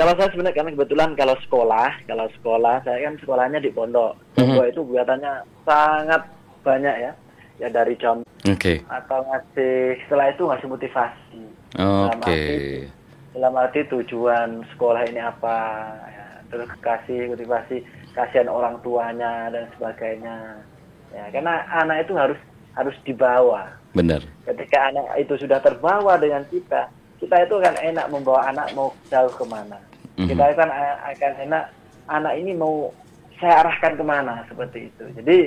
kalau 0.00 0.16
saya 0.16 0.32
sebenarnya 0.32 0.56
karena 0.56 0.72
kebetulan 0.72 1.10
kalau 1.12 1.36
sekolah, 1.44 1.88
kalau 2.08 2.26
sekolah 2.40 2.74
saya 2.88 2.98
kan 3.04 3.14
sekolahnya 3.20 3.60
di 3.60 3.68
pondok. 3.68 4.16
Pondok 4.32 4.48
mm 4.48 4.56
-hmm. 4.64 4.72
itu 4.72 4.80
kegiatannya 4.88 5.32
sangat 5.68 6.22
banyak 6.64 6.96
ya 6.96 7.12
ya 7.60 7.68
dari 7.68 7.94
jam 8.00 8.24
okay. 8.48 8.80
atau 8.88 9.20
ngasih 9.28 10.00
setelah 10.08 10.32
itu 10.32 10.42
ngasih 10.48 10.68
motivasi 10.72 11.42
oke 11.76 12.16
okay. 12.24 12.88
dalam, 13.36 13.52
arti 13.60 13.84
tujuan 13.92 14.64
sekolah 14.74 15.04
ini 15.04 15.20
apa 15.20 15.56
ya, 16.08 16.26
terus 16.48 16.70
kasih 16.80 17.36
motivasi 17.36 17.84
kasihan 18.16 18.48
orang 18.48 18.80
tuanya 18.80 19.52
dan 19.52 19.68
sebagainya 19.76 20.64
ya 21.12 21.24
karena 21.30 21.68
anak 21.68 22.08
itu 22.08 22.16
harus 22.16 22.40
harus 22.74 22.96
dibawa 23.04 23.76
benar 23.92 24.24
ketika 24.48 24.88
anak 24.88 25.04
itu 25.20 25.36
sudah 25.36 25.60
terbawa 25.60 26.16
dengan 26.16 26.42
kita 26.48 26.88
kita 27.20 27.44
itu 27.44 27.54
akan 27.60 27.76
enak 27.92 28.06
membawa 28.08 28.48
anak 28.48 28.72
mau 28.72 28.96
jauh 29.12 29.30
ke 29.36 29.44
mana 29.44 29.76
mm 30.20 30.24
-hmm. 30.26 30.30
kita 30.36 30.44
akan 30.52 30.70
akan 31.16 31.32
enak 31.48 31.64
anak 32.12 32.32
ini 32.36 32.52
mau 32.52 32.92
saya 33.40 33.64
arahkan 33.64 33.96
ke 33.96 34.04
mana 34.04 34.44
seperti 34.52 34.92
itu 34.92 35.04
jadi 35.16 35.38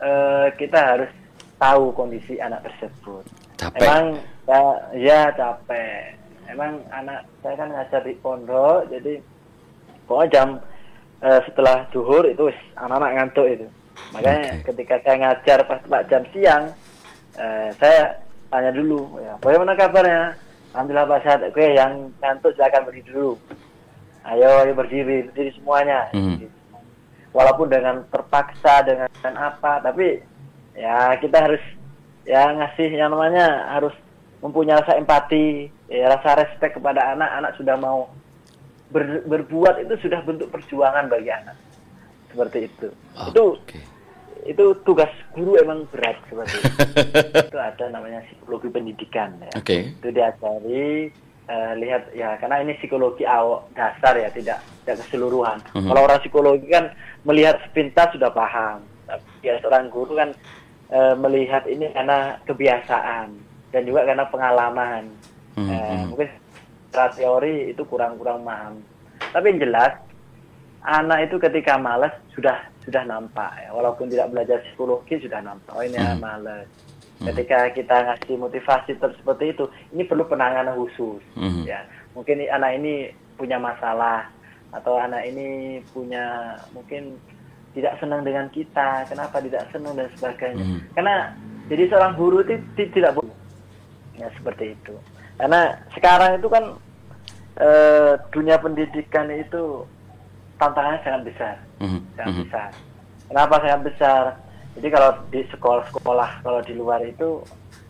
uh, 0.00 0.46
kita 0.56 0.78
harus 0.78 1.10
tahu 1.56 1.92
kondisi 1.96 2.36
anak 2.36 2.64
tersebut. 2.68 3.24
Capek. 3.56 3.80
Emang 3.80 4.04
ya, 4.44 4.60
ya 4.92 5.20
capek. 5.32 6.16
Emang 6.46 6.78
anak 6.94 7.26
saya 7.42 7.54
kan 7.58 7.68
ngajar 7.74 8.02
di 8.06 8.14
pondok, 8.22 8.86
jadi 8.92 9.18
pokoknya 10.06 10.30
jam 10.30 10.48
uh, 11.24 11.40
setelah 11.42 11.88
duhur 11.90 12.22
itu 12.28 12.52
anak-anak 12.78 13.12
ngantuk 13.18 13.46
itu. 13.50 13.66
Makanya 14.14 14.60
okay. 14.60 14.64
ketika 14.70 14.94
saya 15.02 15.16
ngajar 15.24 15.58
pas 15.66 15.80
pak 15.82 16.06
jam 16.12 16.22
siang, 16.30 16.64
saya 17.80 18.20
tanya 18.52 18.70
dulu, 18.76 19.16
ya 19.18 19.34
bagaimana 19.40 19.72
kabarnya? 19.72 20.36
Alhamdulillah 20.76 21.08
Pak 21.08 21.20
Syed, 21.24 21.40
oke 21.48 21.64
yang 21.72 22.12
ngantuk 22.20 22.52
silakan 22.52 22.84
berdiri 22.84 23.08
dulu. 23.08 23.40
Ayo, 24.26 24.66
ayo 24.66 24.72
berdiri, 24.74 25.30
berdiri 25.30 25.54
semuanya. 25.54 26.10
Hmm. 26.10 26.50
Walaupun 27.30 27.70
dengan 27.70 28.02
terpaksa, 28.10 28.82
dengan 28.82 29.34
apa, 29.38 29.78
tapi 29.78 30.18
ya 30.74 31.14
kita 31.22 31.46
harus 31.46 31.62
ya 32.26 32.50
ngasih 32.58 32.90
yang 32.90 33.14
namanya 33.14 33.70
harus 33.70 33.94
mempunyai 34.42 34.82
rasa 34.82 34.98
empati, 34.98 35.70
ya, 35.86 36.10
rasa 36.10 36.42
respect 36.42 36.82
kepada 36.82 37.14
anak. 37.14 37.30
Anak 37.38 37.52
sudah 37.54 37.78
mau 37.78 38.10
ber, 38.90 39.22
berbuat 39.30 39.86
itu 39.86 39.94
sudah 40.02 40.18
bentuk 40.26 40.50
perjuangan 40.50 41.06
bagi 41.06 41.30
anak. 41.30 41.54
Seperti 42.34 42.66
itu. 42.66 42.88
Oh, 43.14 43.30
itu 43.30 43.44
okay. 43.62 43.82
itu 44.50 44.64
tugas 44.82 45.10
guru 45.38 45.54
emang 45.62 45.86
berat 45.94 46.18
seperti 46.26 46.56
itu. 46.66 46.70
itu 47.46 47.58
ada 47.62 47.84
namanya 47.94 48.26
psikologi 48.26 48.68
pendidikan 48.74 49.38
ya. 49.38 49.52
Okay. 49.54 49.94
Itu 50.02 50.10
diajari 50.10 51.14
uh, 51.46 51.72
lihat 51.78 52.10
ya 52.12 52.38
karena 52.38 52.62
ini 52.62 52.78
psikologi 52.78 53.26
awal 53.26 53.66
dasar 53.74 54.14
ya 54.18 54.28
tidak 54.30 54.62
tidak 54.82 55.02
keseluruhan. 55.06 55.58
Uh 55.72 55.78
mhm. 55.78 55.78
-huh. 55.82 55.88
Kalau 55.90 56.00
orang 56.06 56.20
psikologi 56.22 56.66
kan 56.70 56.84
melihat 57.26 57.58
sepintas 57.66 58.14
sudah 58.14 58.30
paham. 58.30 58.82
Tapi 59.06 59.26
ya 59.46 59.54
seorang 59.62 59.86
guru 59.90 60.18
kan 60.18 60.34
e, 60.90 60.98
melihat 61.14 61.62
ini 61.70 61.94
karena 61.94 62.42
kebiasaan 62.42 63.38
dan 63.70 63.82
juga 63.86 64.02
karena 64.02 64.26
pengalaman. 64.26 65.14
Hmm, 65.54 65.70
e, 65.70 65.76
Mungkin 66.10 66.28
secara 66.90 67.14
teori 67.14 67.70
itu 67.70 67.82
kurang-kurang 67.86 68.42
paham. 68.42 68.82
Tapi 69.30 69.54
yang 69.54 69.70
jelas 69.70 69.94
anak 70.86 71.30
itu 71.30 71.38
ketika 71.42 71.74
malas 71.78 72.14
sudah 72.30 72.62
sudah 72.86 73.02
nampak 73.02 73.50
ya 73.58 73.74
walaupun 73.74 74.06
tidak 74.06 74.30
belajar 74.30 74.62
psikologi 74.62 75.18
sudah 75.18 75.42
nampak 75.42 75.74
oh 75.74 75.82
ini 75.82 75.98
hmm. 75.98 76.22
malas 76.22 76.66
hmm. 77.20 77.26
ketika 77.32 77.58
kita 77.72 77.96
ngasih 78.10 78.34
motivasi 78.36 78.90
seperti 78.96 79.44
itu 79.52 79.64
ini 79.92 80.02
perlu 80.04 80.24
penanganan 80.28 80.76
khusus 80.76 81.22
hmm. 81.36 81.64
ya 81.64 81.84
mungkin 82.16 82.44
anak 82.48 82.80
ini 82.80 83.12
punya 83.36 83.60
masalah 83.60 84.28
atau 84.72 84.98
anak 84.98 85.24
ini 85.28 85.80
punya 85.92 86.56
mungkin 86.72 87.16
tidak 87.76 88.00
senang 88.00 88.24
dengan 88.24 88.48
kita, 88.48 89.04
kenapa 89.04 89.36
tidak 89.44 89.68
senang 89.68 90.00
dan 90.00 90.08
sebagainya. 90.16 90.64
Hmm. 90.64 90.80
Karena 90.96 91.36
jadi 91.68 91.92
seorang 91.92 92.16
guru 92.16 92.40
itu 92.40 92.56
tidak 92.96 93.12
boleh 93.20 93.36
ya 94.16 94.32
seperti 94.32 94.72
itu. 94.72 94.96
Karena 95.36 95.76
sekarang 95.92 96.40
itu 96.40 96.48
kan 96.48 96.64
e, 97.60 97.68
dunia 98.32 98.56
pendidikan 98.56 99.28
itu 99.28 99.84
tantangannya 100.56 101.04
sangat 101.04 101.22
besar, 101.28 101.54
mm-hmm. 101.84 102.00
sangat 102.16 102.32
mm-hmm. 102.32 102.44
besar. 102.48 102.70
Kenapa 103.28 103.54
sangat 103.60 103.80
besar? 103.92 104.22
Jadi 104.76 104.88
kalau 104.92 105.10
di 105.32 105.40
sekolah-sekolah 105.48 106.30
kalau 106.44 106.60
di 106.60 106.76
luar 106.76 107.00
itu 107.00 107.40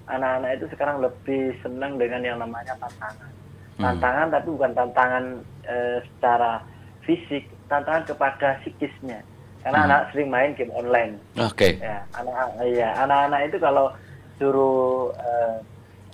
anak-anak 0.06 0.50
itu 0.62 0.66
sekarang 0.70 1.02
lebih 1.02 1.50
senang 1.60 1.98
dengan 1.98 2.22
yang 2.22 2.38
namanya 2.38 2.78
tantangan. 2.78 3.30
Hmm. 3.76 3.82
Tantangan 3.82 4.26
tapi 4.30 4.48
bukan 4.54 4.72
tantangan 4.72 5.24
e, 5.66 5.76
secara 6.06 6.62
fisik, 7.02 7.50
tantangan 7.66 8.06
kepada 8.06 8.62
psikisnya. 8.62 9.20
Karena 9.66 9.78
hmm. 9.82 9.86
anak 9.90 10.00
sering 10.14 10.28
main 10.30 10.54
game 10.54 10.70
online. 10.78 11.18
Oke. 11.42 11.74
Okay. 11.74 11.82
Ya, 11.82 12.06
anak 12.14 12.54
iya, 12.62 12.88
anak-anak 13.02 13.40
itu 13.50 13.58
kalau 13.58 13.86
suruh 14.38 15.10
e, 15.18 15.32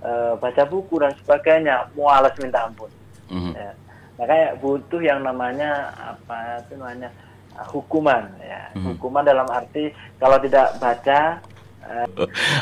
e, 0.00 0.10
baca 0.40 0.62
buku 0.64 0.96
dan 0.96 1.12
sebagainya, 1.20 1.92
mualas 1.92 2.32
minta 2.40 2.64
ampun. 2.64 2.88
Hmm. 3.28 3.52
Ya. 3.52 3.76
Makanya 4.16 4.48
butuh 4.60 5.00
yang 5.04 5.20
namanya 5.20 5.92
apa 6.00 6.64
itu 6.64 6.80
namanya 6.80 7.12
hukuman 7.72 8.32
ya. 8.40 8.72
Hmm. 8.72 8.94
Hukuman 8.94 9.24
dalam 9.26 9.46
arti 9.50 9.92
kalau 10.16 10.38
tidak 10.40 10.78
baca 10.80 11.42
Oke, 11.82 12.14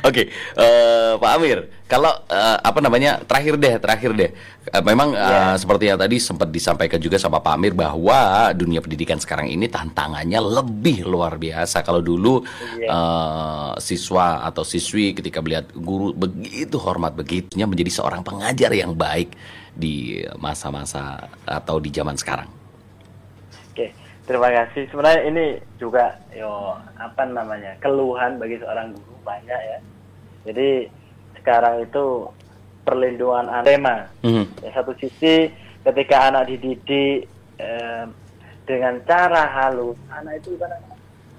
okay. 0.03 0.27
uh, 0.57 0.65
eh, 0.65 1.13
Pak 1.21 1.31
Amir, 1.37 1.59
kalau 1.87 2.11
uh, 2.11 2.59
apa 2.61 2.81
namanya 2.81 3.21
terakhir 3.23 3.61
deh, 3.61 3.77
terakhir 3.77 4.11
deh, 4.17 4.31
uh, 4.73 4.83
memang 4.83 5.13
yeah. 5.13 5.55
uh, 5.55 5.57
seperti 5.61 5.93
yang 5.93 6.01
tadi 6.01 6.17
sempat 6.17 6.49
disampaikan 6.49 6.97
juga 6.97 7.21
sama 7.21 7.39
Pak 7.39 7.53
Amir 7.55 7.77
bahwa 7.77 8.51
dunia 8.57 8.81
pendidikan 8.81 9.21
sekarang 9.21 9.53
ini 9.53 9.69
tantangannya 9.69 10.41
lebih 10.41 11.05
luar 11.05 11.37
biasa. 11.37 11.85
Kalau 11.85 12.01
dulu 12.01 12.43
yeah. 12.43 12.81
Iya. 12.81 12.89
uh, 12.91 13.73
siswa 13.77 14.41
atau 14.49 14.65
siswi 14.65 15.13
ketika 15.13 15.45
melihat 15.45 15.69
guru 15.77 16.17
begitu 16.17 16.81
hormat 16.81 17.13
begitunya 17.13 17.69
menjadi 17.69 17.93
seorang 17.93 18.25
pengajar 18.25 18.73
yang 18.73 18.97
baik 18.97 19.37
di 19.71 20.25
masa-masa 20.41 21.29
atau 21.45 21.77
di 21.79 21.93
zaman 21.93 22.17
sekarang. 22.17 22.60
Terima 24.31 24.47
kasih. 24.47 24.87
Sebenarnya 24.95 25.23
ini 25.27 25.47
juga 25.83 26.15
yo 26.31 26.79
apa 26.95 27.27
namanya 27.27 27.75
keluhan 27.83 28.39
bagi 28.39 28.63
seorang 28.63 28.95
guru 28.95 29.19
banyak 29.27 29.59
ya. 29.59 29.79
Jadi 30.47 30.87
sekarang 31.35 31.83
itu 31.83 32.31
perlindungan 32.87 33.51
anak 33.51 34.07
mm-hmm. 34.23 34.63
Ya, 34.63 34.71
satu 34.71 34.95
sisi 35.03 35.51
ketika 35.83 36.31
anak 36.31 36.47
dididik 36.47 37.27
eh, 37.59 38.05
dengan 38.71 39.03
cara 39.03 39.51
halus, 39.51 39.99
anak 40.15 40.39
itu 40.47 40.55
kan 40.63 40.79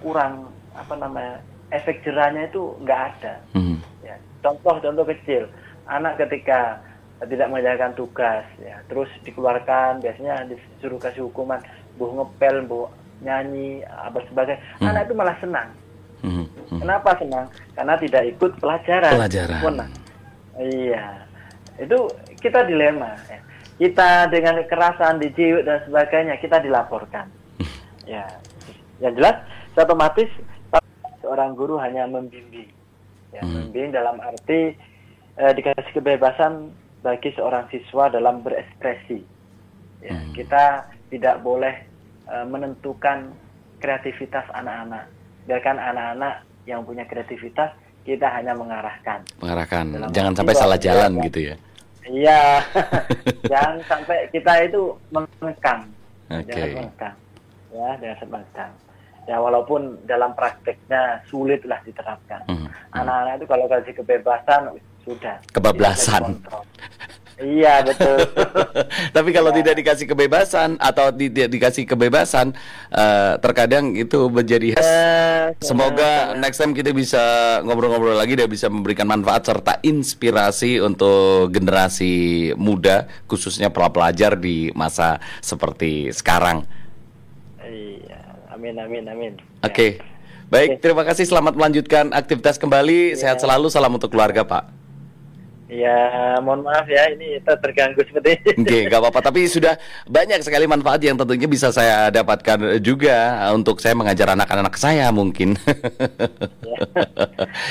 kurang 0.03 0.51
apa 0.75 0.91
namanya 0.99 1.39
efek 1.71 2.03
jerahnya 2.03 2.51
itu 2.51 2.75
nggak 2.83 3.01
ada. 3.15 3.39
Mm-hmm. 3.55 3.77
Ya, 4.03 4.19
contoh 4.43 4.75
contoh 4.83 5.07
kecil, 5.07 5.47
anak 5.87 6.19
ketika 6.19 6.83
tidak 7.29 7.47
menjalankan 7.53 7.93
tugas 7.93 8.45
ya 8.57 8.81
terus 8.89 9.09
dikeluarkan 9.21 10.01
biasanya 10.01 10.49
disuruh 10.49 10.97
kasih 10.97 11.29
hukuman 11.29 11.61
bu 11.97 12.17
ngepel 12.17 12.65
bu 12.65 12.89
nyanyi 13.21 13.85
apa 13.85 14.25
sebagainya 14.25 14.61
hmm. 14.81 14.89
anak 14.89 15.01
itu 15.05 15.13
malah 15.13 15.37
senang 15.37 15.69
hmm. 16.25 16.45
Hmm. 16.73 16.79
kenapa 16.81 17.09
senang 17.21 17.45
karena 17.77 17.93
tidak 18.01 18.23
ikut 18.25 18.51
pelajaran 18.57 19.13
pelajaran 19.13 19.61
nah, 19.77 19.89
iya 20.57 21.05
itu 21.77 21.97
kita 22.41 22.65
dilema 22.65 23.13
ya. 23.29 23.39
kita 23.77 24.09
dengan 24.33 24.57
kekerasan 24.65 25.21
dijiwik 25.21 25.61
dan 25.65 25.85
sebagainya 25.85 26.35
kita 26.41 26.57
dilaporkan 26.57 27.29
ya 28.09 28.25
yang 28.97 29.13
jelas 29.13 29.45
otomatis 29.77 30.29
seorang 31.21 31.53
guru 31.53 31.77
hanya 31.77 32.09
membimbing 32.09 32.73
ya 33.29 33.45
hmm. 33.45 33.69
membimbing 33.69 33.93
dalam 33.93 34.17
arti 34.17 34.73
eh, 35.37 35.51
dikasih 35.53 35.93
kebebasan 35.93 36.73
bagi 37.01 37.33
seorang 37.33 37.65
siswa 37.73 38.09
dalam 38.13 38.45
berekspresi. 38.45 39.19
Ya, 40.01 40.17
hmm. 40.17 40.33
Kita 40.33 40.85
tidak 41.09 41.41
boleh 41.45 41.75
uh, 42.29 42.45
menentukan 42.45 43.33
kreativitas 43.81 44.45
anak-anak. 44.53 45.09
Biarkan 45.49 45.77
anak-anak 45.81 46.45
yang 46.69 46.85
punya 46.85 47.05
kreativitas, 47.09 47.73
kita 48.05 48.29
hanya 48.29 48.53
mengarahkan. 48.53 49.25
Mengarahkan, 49.41 49.83
dalam 49.89 50.09
jangan 50.13 50.33
sampai 50.37 50.55
salah 50.57 50.79
jalan 50.79 51.11
ya, 51.17 51.23
gitu 51.29 51.39
ya. 51.41 51.55
Iya, 52.01 52.41
jangan 53.51 53.75
sampai 53.85 54.17
kita 54.33 54.53
itu 54.65 54.81
mengekang, 55.13 55.85
okay. 56.29 56.49
jangan 56.49 56.69
mengekang, 56.81 57.15
ya, 57.69 57.89
jangan 58.01 58.27
mengekang. 58.29 58.71
Ya 59.29 59.37
walaupun 59.37 60.01
dalam 60.09 60.33
prakteknya 60.33 61.21
sulitlah 61.29 61.77
diterapkan. 61.85 62.41
Hmm, 62.49 62.65
hmm. 62.65 62.97
Anak-anak 62.97 63.33
itu 63.37 63.45
kalau 63.45 63.65
kasih 63.69 63.93
kebebasan 63.93 64.61
sudah 65.05 65.41
kebablasan 65.53 66.41
Iya 67.41 67.81
betul. 67.81 68.21
Tapi 69.17 69.29
kalau 69.33 69.49
ya. 69.49 69.57
tidak 69.59 69.73
dikasih 69.81 70.05
kebebasan 70.05 70.77
atau 70.77 71.09
tidak 71.09 71.49
dikasih 71.49 71.83
kebebasan, 71.89 72.53
uh, 72.93 73.41
terkadang 73.41 73.97
itu 73.97 74.29
menjadi 74.29 74.77
khas. 74.77 74.85
Uh, 74.85 75.45
Semoga 75.57 76.31
uh, 76.31 76.37
next 76.37 76.61
time 76.61 76.77
kita 76.77 76.93
bisa 76.93 77.19
ngobrol-ngobrol 77.65 78.13
lagi 78.13 78.37
dan 78.37 78.45
bisa 78.45 78.69
memberikan 78.69 79.09
manfaat 79.09 79.41
serta 79.41 79.81
inspirasi 79.81 80.77
untuk 80.85 81.49
generasi 81.49 82.53
muda, 82.61 83.09
khususnya 83.25 83.73
para 83.73 83.89
pelajar 83.89 84.37
di 84.37 84.69
masa 84.77 85.17
seperti 85.41 86.13
sekarang. 86.13 86.61
Iya, 87.57 88.21
amin 88.53 88.77
amin 88.77 89.03
amin. 89.09 89.33
Oke. 89.65 89.73
Okay. 89.73 89.91
Ya. 89.97 90.09
Baik, 90.51 90.83
terima 90.83 91.07
kasih. 91.07 91.23
Selamat 91.23 91.55
melanjutkan 91.55 92.11
aktivitas 92.11 92.59
kembali. 92.59 93.15
Ya. 93.15 93.17
Sehat 93.17 93.39
selalu. 93.39 93.71
Salam 93.71 93.95
untuk 93.95 94.11
keluarga, 94.11 94.43
Pak. 94.43 94.80
Ya, 95.71 96.35
mohon 96.43 96.67
maaf 96.67 96.83
ya, 96.83 97.15
ini 97.15 97.39
kita 97.39 97.55
terganggu 97.63 98.03
seperti 98.03 98.35
ini. 98.43 98.59
Oke, 98.59 98.79
nggak 98.91 98.99
apa-apa. 98.99 99.31
Tapi 99.31 99.47
sudah 99.47 99.79
banyak 100.03 100.43
sekali 100.43 100.67
manfaat 100.67 100.99
yang 100.99 101.15
tentunya 101.15 101.47
bisa 101.47 101.71
saya 101.71 102.11
dapatkan 102.11 102.83
juga 102.83 103.47
untuk 103.55 103.79
saya 103.79 103.95
mengajar 103.95 104.35
anak-anak 104.35 104.75
saya 104.75 105.07
mungkin. 105.15 105.55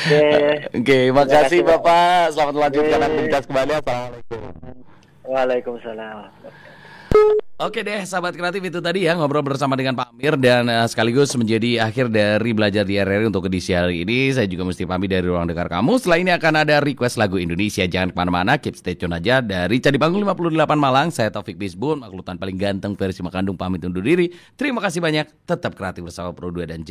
Oke, 0.08 0.64
okay, 0.72 1.12
makasih 1.12 1.60
Bapak. 1.60 2.32
Selamat 2.32 2.54
melanjutkan 2.56 3.00
aktivitas 3.04 3.44
kembali. 3.44 3.72
Assalamualaikum. 3.84 4.40
Waalaikumsalam. 5.28 7.44
Oke 7.61 7.85
deh, 7.85 8.09
sahabat 8.09 8.33
kreatif 8.33 8.73
itu 8.73 8.81
tadi 8.81 9.05
ya 9.05 9.12
ngobrol 9.12 9.44
bersama 9.44 9.77
dengan 9.77 9.92
Pak 9.92 10.16
Amir 10.16 10.33
dan 10.40 10.64
uh, 10.64 10.88
sekaligus 10.88 11.29
menjadi 11.37 11.85
akhir 11.85 12.09
dari 12.09 12.57
belajar 12.57 12.88
di 12.88 12.96
RRI 12.96 13.29
untuk 13.29 13.53
edisi 13.53 13.77
hari 13.77 14.01
ini. 14.01 14.33
Saya 14.33 14.49
juga 14.49 14.64
mesti 14.64 14.88
pamit 14.88 15.12
dari 15.12 15.29
ruang 15.29 15.44
dengar 15.44 15.68
kamu. 15.68 16.01
Setelah 16.01 16.18
ini 16.25 16.33
akan 16.33 16.64
ada 16.64 16.81
request 16.81 17.20
lagu 17.20 17.37
Indonesia. 17.37 17.85
Jangan 17.85 18.09
ke 18.12 18.16
mana-mana, 18.16 18.57
keep 18.57 18.81
stay 18.81 18.96
tune 18.96 19.12
aja 19.12 19.44
dari 19.44 19.77
Candi 19.77 20.01
Panggung 20.01 20.25
58 20.25 20.57
Malang. 20.81 21.12
Saya 21.12 21.29
Taufik 21.29 21.61
Bisbun, 21.61 22.01
maklutan 22.01 22.40
paling 22.40 22.57
ganteng 22.57 22.96
versi 22.96 23.20
Makandung 23.20 23.61
pamit 23.61 23.85
undur 23.85 24.01
diri. 24.01 24.33
Terima 24.57 24.81
kasih 24.81 25.05
banyak, 25.05 25.44
tetap 25.44 25.77
kreatif 25.77 26.09
bersama 26.09 26.33
Pro 26.33 26.49
2 26.49 26.64
dan 26.64 26.81
J. 26.81 26.88